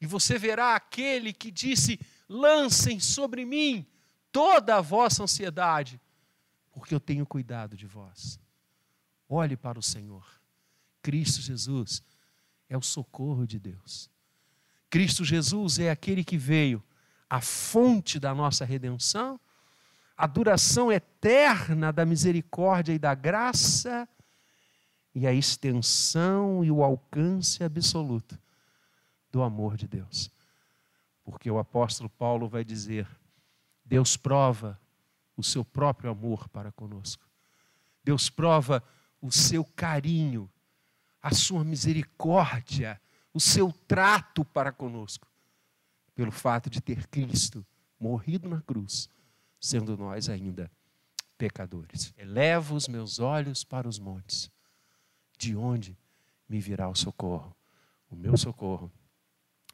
e 0.01 0.07
você 0.07 0.39
verá 0.39 0.75
aquele 0.75 1.33
que 1.33 1.51
disse: 1.51 1.99
Lancem 2.29 2.99
sobre 2.99 3.45
mim 3.45 3.87
toda 4.31 4.77
a 4.77 4.81
vossa 4.81 5.23
ansiedade, 5.23 6.01
porque 6.73 6.95
eu 6.95 7.01
tenho 7.01 7.27
cuidado 7.27 7.77
de 7.77 7.87
vós. 7.87 8.41
Olhe 9.29 9.57
para 9.57 9.79
o 9.79 9.83
Senhor. 9.83 10.27
Cristo 11.01 11.41
Jesus 11.41 12.03
é 12.69 12.77
o 12.77 12.83
socorro 12.83 13.47
de 13.47 13.59
Deus. 13.59 14.11
Cristo 14.91 15.25
Jesus 15.25 15.79
é 15.79 15.91
aquele 15.91 16.23
que 16.23 16.37
veio, 16.37 16.83
a 17.29 17.41
fonte 17.41 18.19
da 18.19 18.35
nossa 18.35 18.65
redenção, 18.65 19.41
a 20.17 20.27
duração 20.27 20.93
eterna 20.93 21.93
da 21.93 22.05
misericórdia 22.05 22.93
e 22.93 22.99
da 22.99 23.15
graça 23.15 24.09
e 25.14 25.27
a 25.27 25.33
extensão 25.33 26.64
e 26.64 26.70
o 26.70 26.83
alcance 26.83 27.62
absoluto 27.62 28.38
do 29.31 29.42
amor 29.42 29.77
de 29.77 29.87
Deus. 29.87 30.31
Porque 31.25 31.51
o 31.51 31.59
apóstolo 31.59 32.09
Paulo 32.09 32.48
vai 32.48 32.64
dizer: 32.64 33.07
Deus 33.85 34.16
prova 34.16 34.81
o 35.37 35.42
seu 35.42 35.64
próprio 35.64 36.11
amor 36.11 36.48
para 36.48 36.72
conosco. 36.72 37.25
Deus 38.03 38.29
prova 38.29 38.83
o 39.20 39.31
seu 39.31 39.64
carinho, 39.64 40.51
a 41.22 41.33
sua 41.33 41.62
misericórdia, 41.62 43.01
o 43.33 43.40
seu 43.40 43.72
trato 43.87 44.44
para 44.44 44.72
conosco, 44.72 45.27
pelo 46.14 46.33
fato 46.33 46.68
de 46.68 46.81
ter 46.81 47.07
Cristo 47.07 47.64
morrido 48.01 48.48
na 48.48 48.61
cruz, 48.61 49.09
sendo 49.61 49.96
nós 49.96 50.29
ainda 50.29 50.70
pecadores. 51.38 52.12
Elevo 52.16 52.75
os 52.75 52.88
meus 52.88 53.20
olhos 53.20 53.62
para 53.62 53.88
os 53.88 53.98
montes 53.98 54.51
de 55.38 55.57
onde 55.57 55.97
me 56.49 56.61
virá 56.61 56.88
o 56.88 56.95
socorro? 56.95 57.55
O 58.11 58.16
meu 58.16 58.37
socorro 58.37 58.92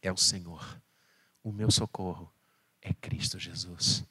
é 0.01 0.12
o 0.12 0.16
Senhor. 0.16 0.81
O 1.42 1.53
meu 1.53 1.71
socorro 1.71 2.33
é 2.81 2.92
Cristo 2.94 3.38
Jesus. 3.38 4.05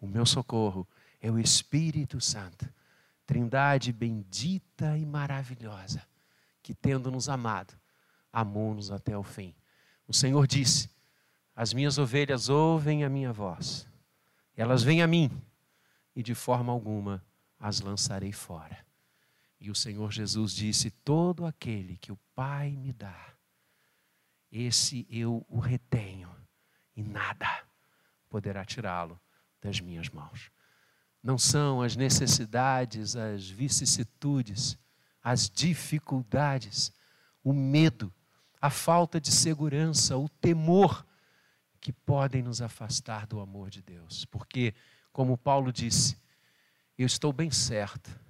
O 0.00 0.06
meu 0.06 0.24
socorro 0.26 0.86
é 1.20 1.30
o 1.30 1.38
Espírito 1.38 2.20
Santo. 2.20 2.68
Trindade 3.26 3.92
bendita 3.92 4.96
e 4.98 5.06
maravilhosa, 5.06 6.02
que 6.62 6.74
tendo 6.74 7.10
nos 7.10 7.28
amado, 7.28 7.74
amou-nos 8.32 8.90
até 8.90 9.16
o 9.16 9.22
fim. 9.22 9.54
O 10.06 10.12
Senhor 10.12 10.46
disse: 10.46 10.90
As 11.54 11.72
minhas 11.72 11.98
ovelhas 11.98 12.48
ouvem 12.48 13.04
a 13.04 13.08
minha 13.08 13.32
voz, 13.32 13.88
elas 14.56 14.82
vêm 14.82 15.02
a 15.02 15.06
mim, 15.06 15.30
e 16.14 16.22
de 16.22 16.34
forma 16.34 16.72
alguma 16.72 17.24
as 17.58 17.80
lançarei 17.80 18.32
fora. 18.32 18.84
E 19.62 19.70
o 19.70 19.76
Senhor 19.76 20.10
Jesus 20.10 20.52
disse: 20.52 20.90
Todo 20.90 21.46
aquele 21.46 21.96
que 21.96 22.10
o 22.10 22.18
Pai 22.34 22.72
me 22.72 22.92
dá, 22.92 23.32
esse 24.50 25.06
eu 25.08 25.46
o 25.48 25.60
retenho, 25.60 26.28
e 26.96 27.02
nada 27.04 27.46
poderá 28.28 28.64
tirá-lo 28.64 29.20
das 29.60 29.78
minhas 29.78 30.10
mãos. 30.10 30.50
Não 31.22 31.38
são 31.38 31.80
as 31.80 31.94
necessidades, 31.94 33.14
as 33.14 33.48
vicissitudes, 33.48 34.76
as 35.22 35.48
dificuldades, 35.48 36.92
o 37.44 37.52
medo, 37.52 38.12
a 38.60 38.68
falta 38.68 39.20
de 39.20 39.30
segurança, 39.30 40.16
o 40.16 40.28
temor 40.28 41.06
que 41.80 41.92
podem 41.92 42.42
nos 42.42 42.60
afastar 42.60 43.28
do 43.28 43.38
amor 43.38 43.70
de 43.70 43.80
Deus. 43.80 44.24
Porque, 44.24 44.74
como 45.12 45.38
Paulo 45.38 45.72
disse, 45.72 46.16
eu 46.98 47.06
estou 47.06 47.32
bem 47.32 47.52
certo 47.52 48.21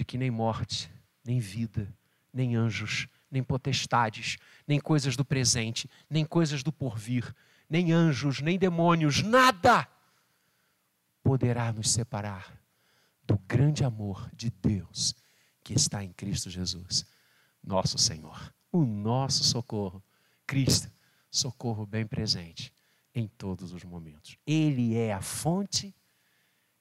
de 0.00 0.04
que 0.06 0.16
nem 0.16 0.30
morte, 0.30 0.90
nem 1.22 1.38
vida, 1.40 1.94
nem 2.32 2.56
anjos, 2.56 3.06
nem 3.30 3.42
potestades, 3.42 4.38
nem 4.66 4.80
coisas 4.80 5.14
do 5.14 5.26
presente, 5.26 5.90
nem 6.08 6.24
coisas 6.24 6.62
do 6.62 6.72
porvir, 6.72 7.34
nem 7.68 7.92
anjos, 7.92 8.40
nem 8.40 8.58
demônios, 8.58 9.22
nada 9.22 9.86
poderá 11.22 11.70
nos 11.70 11.90
separar 11.90 12.58
do 13.24 13.36
grande 13.46 13.84
amor 13.84 14.30
de 14.32 14.48
Deus 14.48 15.14
que 15.62 15.74
está 15.74 16.02
em 16.02 16.14
Cristo 16.14 16.48
Jesus, 16.48 17.04
nosso 17.62 17.98
Senhor, 17.98 18.54
o 18.72 18.86
nosso 18.86 19.44
socorro. 19.44 20.02
Cristo, 20.46 20.90
socorro 21.30 21.84
bem 21.84 22.06
presente 22.06 22.72
em 23.14 23.28
todos 23.28 23.70
os 23.70 23.84
momentos. 23.84 24.38
Ele 24.46 24.96
é 24.96 25.12
a 25.12 25.20
fonte, 25.20 25.94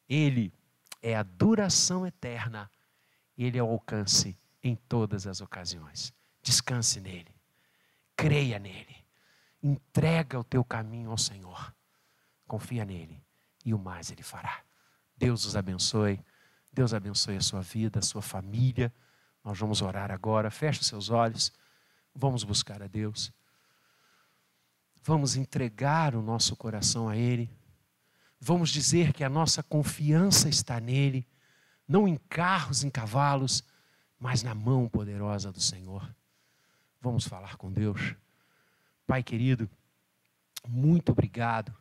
ele 0.07 0.53
é 1.01 1.17
a 1.17 1.23
duração 1.23 2.07
eterna, 2.07 2.71
ele 3.45 3.57
é 3.57 3.63
o 3.63 3.69
alcance 3.69 4.37
em 4.63 4.75
todas 4.75 5.25
as 5.25 5.41
ocasiões. 5.41 6.13
Descanse 6.41 6.99
nele, 6.99 7.33
creia 8.15 8.59
nele, 8.59 8.95
entrega 9.61 10.39
o 10.39 10.43
teu 10.43 10.63
caminho 10.63 11.11
ao 11.11 11.17
Senhor, 11.17 11.73
confia 12.47 12.85
nele 12.85 13.21
e 13.65 13.73
o 13.73 13.79
mais 13.79 14.11
ele 14.11 14.23
fará. 14.23 14.61
Deus 15.15 15.45
os 15.45 15.55
abençoe, 15.55 16.19
Deus 16.71 16.93
abençoe 16.93 17.37
a 17.37 17.41
sua 17.41 17.61
vida, 17.61 17.99
a 17.99 18.01
sua 18.01 18.21
família. 18.21 18.93
Nós 19.43 19.57
vamos 19.57 19.81
orar 19.81 20.11
agora, 20.11 20.49
feche 20.49 20.81
os 20.81 20.87
seus 20.87 21.09
olhos, 21.09 21.51
vamos 22.13 22.43
buscar 22.43 22.81
a 22.81 22.87
Deus. 22.87 23.33
Vamos 25.01 25.35
entregar 25.35 26.15
o 26.15 26.21
nosso 26.21 26.55
coração 26.55 27.09
a 27.09 27.17
Ele. 27.17 27.49
Vamos 28.39 28.69
dizer 28.69 29.13
que 29.13 29.23
a 29.23 29.29
nossa 29.29 29.63
confiança 29.63 30.47
está 30.47 30.79
nele, 30.79 31.27
não 31.89 32.07
em 32.07 32.17
carros, 32.29 32.83
em 32.83 32.89
cavalos, 32.89 33.63
mas 34.19 34.43
na 34.43 34.53
mão 34.53 34.87
poderosa 34.87 35.51
do 35.51 35.59
Senhor. 35.59 36.07
Vamos 37.01 37.25
falar 37.25 37.57
com 37.57 37.71
Deus. 37.71 38.13
Pai 39.07 39.23
querido, 39.23 39.67
muito 40.67 41.11
obrigado, 41.11 41.73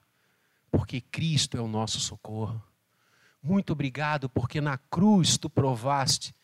porque 0.70 1.02
Cristo 1.02 1.58
é 1.58 1.60
o 1.60 1.68
nosso 1.68 2.00
socorro. 2.00 2.62
Muito 3.42 3.74
obrigado, 3.74 4.30
porque 4.30 4.62
na 4.62 4.78
cruz 4.78 5.36
tu 5.36 5.50
provaste 5.50 6.34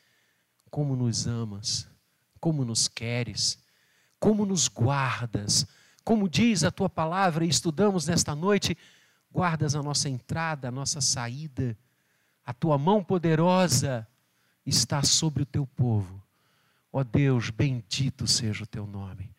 como 0.71 0.95
nos 0.95 1.27
amas, 1.27 1.89
como 2.39 2.67
nos 2.67 2.87
queres, 2.87 3.59
como 4.21 4.45
nos 4.45 4.69
guardas. 4.69 5.67
Como 6.05 6.29
diz 6.29 6.65
a 6.65 6.71
tua 6.71 6.91
palavra 6.91 7.47
e 7.47 7.49
estudamos 7.49 8.07
nesta 8.07 8.35
noite, 8.35 8.77
guardas 9.33 9.75
a 9.75 9.83
nossa 9.83 10.09
entrada, 10.11 10.69
a 10.69 10.71
nossa 10.71 11.01
saída. 11.01 11.75
A 12.45 12.53
tua 12.53 12.77
mão 12.77 13.03
poderosa 13.03 14.07
está 14.67 15.03
sobre 15.03 15.43
o 15.43 15.47
teu 15.47 15.67
povo. 15.67 16.23
Ó 16.93 17.03
Deus, 17.03 17.51
bendito 17.51 18.27
seja 18.27 18.65
o 18.65 18.67
teu 18.67 18.87
nome. 18.87 19.35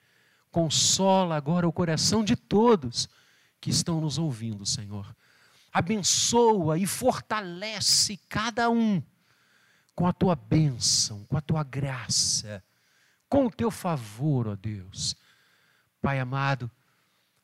Consola 0.51 1.35
agora 1.35 1.67
o 1.67 1.73
coração 1.73 2.23
de 2.23 2.35
todos 2.35 3.07
que 3.61 3.69
estão 3.69 4.01
nos 4.01 4.17
ouvindo, 4.17 4.65
Senhor. 4.65 5.15
Abençoa 5.71 6.77
e 6.77 6.85
fortalece 6.85 8.17
cada 8.29 8.69
um 8.69 9.01
com 9.93 10.07
a 10.07 10.13
tua 10.13 10.35
bênção, 10.35 11.23
com 11.25 11.37
a 11.37 11.41
tua 11.41 11.63
graça, 11.63 12.63
com 13.29 13.45
o 13.45 13.51
teu 13.51 13.71
favor, 13.71 14.47
ó 14.47 14.55
Deus. 14.55 15.15
Pai 16.01 16.19
amado, 16.19 16.69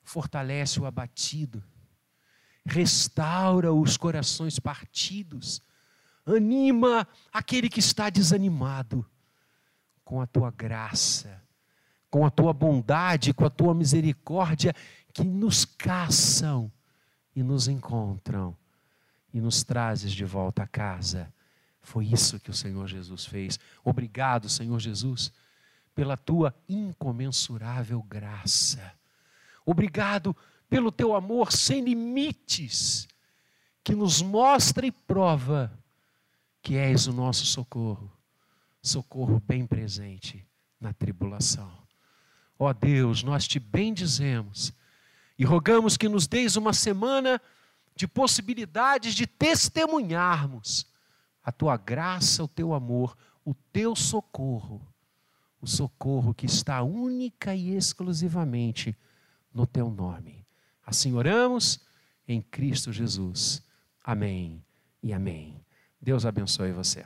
fortalece 0.04 0.80
o 0.80 0.86
abatido, 0.86 1.64
restaura 2.66 3.74
os 3.74 3.98
corações 3.98 4.60
partidos, 4.60 5.62
anima 6.26 7.08
aquele 7.34 7.70
que 7.70 7.80
está 7.80 8.10
desanimado 8.10 9.06
com 10.04 10.22
a 10.22 10.28
tua 10.28 10.52
graça, 10.52 11.42
com 12.10 12.26
a 12.26 12.30
tua 12.30 12.54
bondade, 12.54 13.34
com 13.34 13.46
a 13.46 13.50
tua 13.50 13.74
misericórdia 13.74 14.76
que 15.14 15.24
nos 15.24 15.66
caçam 15.66 16.72
e 17.36 17.42
nos 17.42 17.68
encontram 17.68 18.56
e 19.34 19.40
nos 19.40 19.64
trazes 19.64 20.12
de 20.12 20.26
volta 20.26 20.64
a 20.64 20.68
casa. 20.68 21.34
Foi 21.82 22.06
isso 22.06 22.40
que 22.40 22.50
o 22.50 22.54
Senhor 22.54 22.88
Jesus 22.88 23.26
fez. 23.26 23.60
Obrigado, 23.84 24.50
Senhor 24.50 24.80
Jesus, 24.80 25.32
pela 25.96 26.16
tua 26.16 26.54
incomensurável 26.68 28.04
graça. 28.04 28.94
Obrigado 29.66 30.36
pelo 30.72 30.90
teu 30.90 31.14
amor 31.14 31.52
sem 31.52 31.84
limites, 31.84 33.06
que 33.84 33.94
nos 33.94 34.22
mostra 34.22 34.88
e 34.88 34.92
prova 34.92 35.70
que 36.62 36.78
és 36.78 37.08
o 37.08 37.12
nosso 37.12 37.46
socorro, 37.46 38.10
socorro 38.82 39.42
bem 39.46 39.68
presente 39.68 40.48
na 40.80 40.94
tribulação. 40.94 41.70
Ó 42.58 42.72
Deus, 42.72 43.22
nós 43.22 43.50
te 43.50 43.60
bendizemos 43.60 44.72
e 45.38 45.44
rogamos 45.44 45.98
que 45.98 46.08
nos 46.08 46.26
deis 46.26 46.56
uma 46.56 46.72
semana 46.72 47.42
de 47.94 48.08
possibilidades 48.08 49.14
de 49.14 49.28
testemunharmos 49.28 50.88
a 51.44 51.52
tua 51.52 51.76
graça, 51.76 52.46
o 52.46 52.48
teu 52.48 52.74
amor, 52.74 53.18
o 53.44 53.54
teu 53.74 53.94
socorro, 53.94 54.88
o 55.60 55.68
socorro 55.68 56.34
que 56.34 56.46
está 56.46 56.82
única 56.82 57.54
e 57.54 57.76
exclusivamente 57.76 58.98
no 59.54 59.68
teu 59.68 59.90
nome. 59.90 60.41
Assim 60.92 61.14
oramos 61.14 61.80
em 62.28 62.42
Cristo 62.42 62.92
Jesus. 62.92 63.64
Amém 64.04 64.62
e 65.02 65.14
amém. 65.14 65.56
Deus 66.02 66.26
abençoe 66.26 66.74
você. 66.74 67.06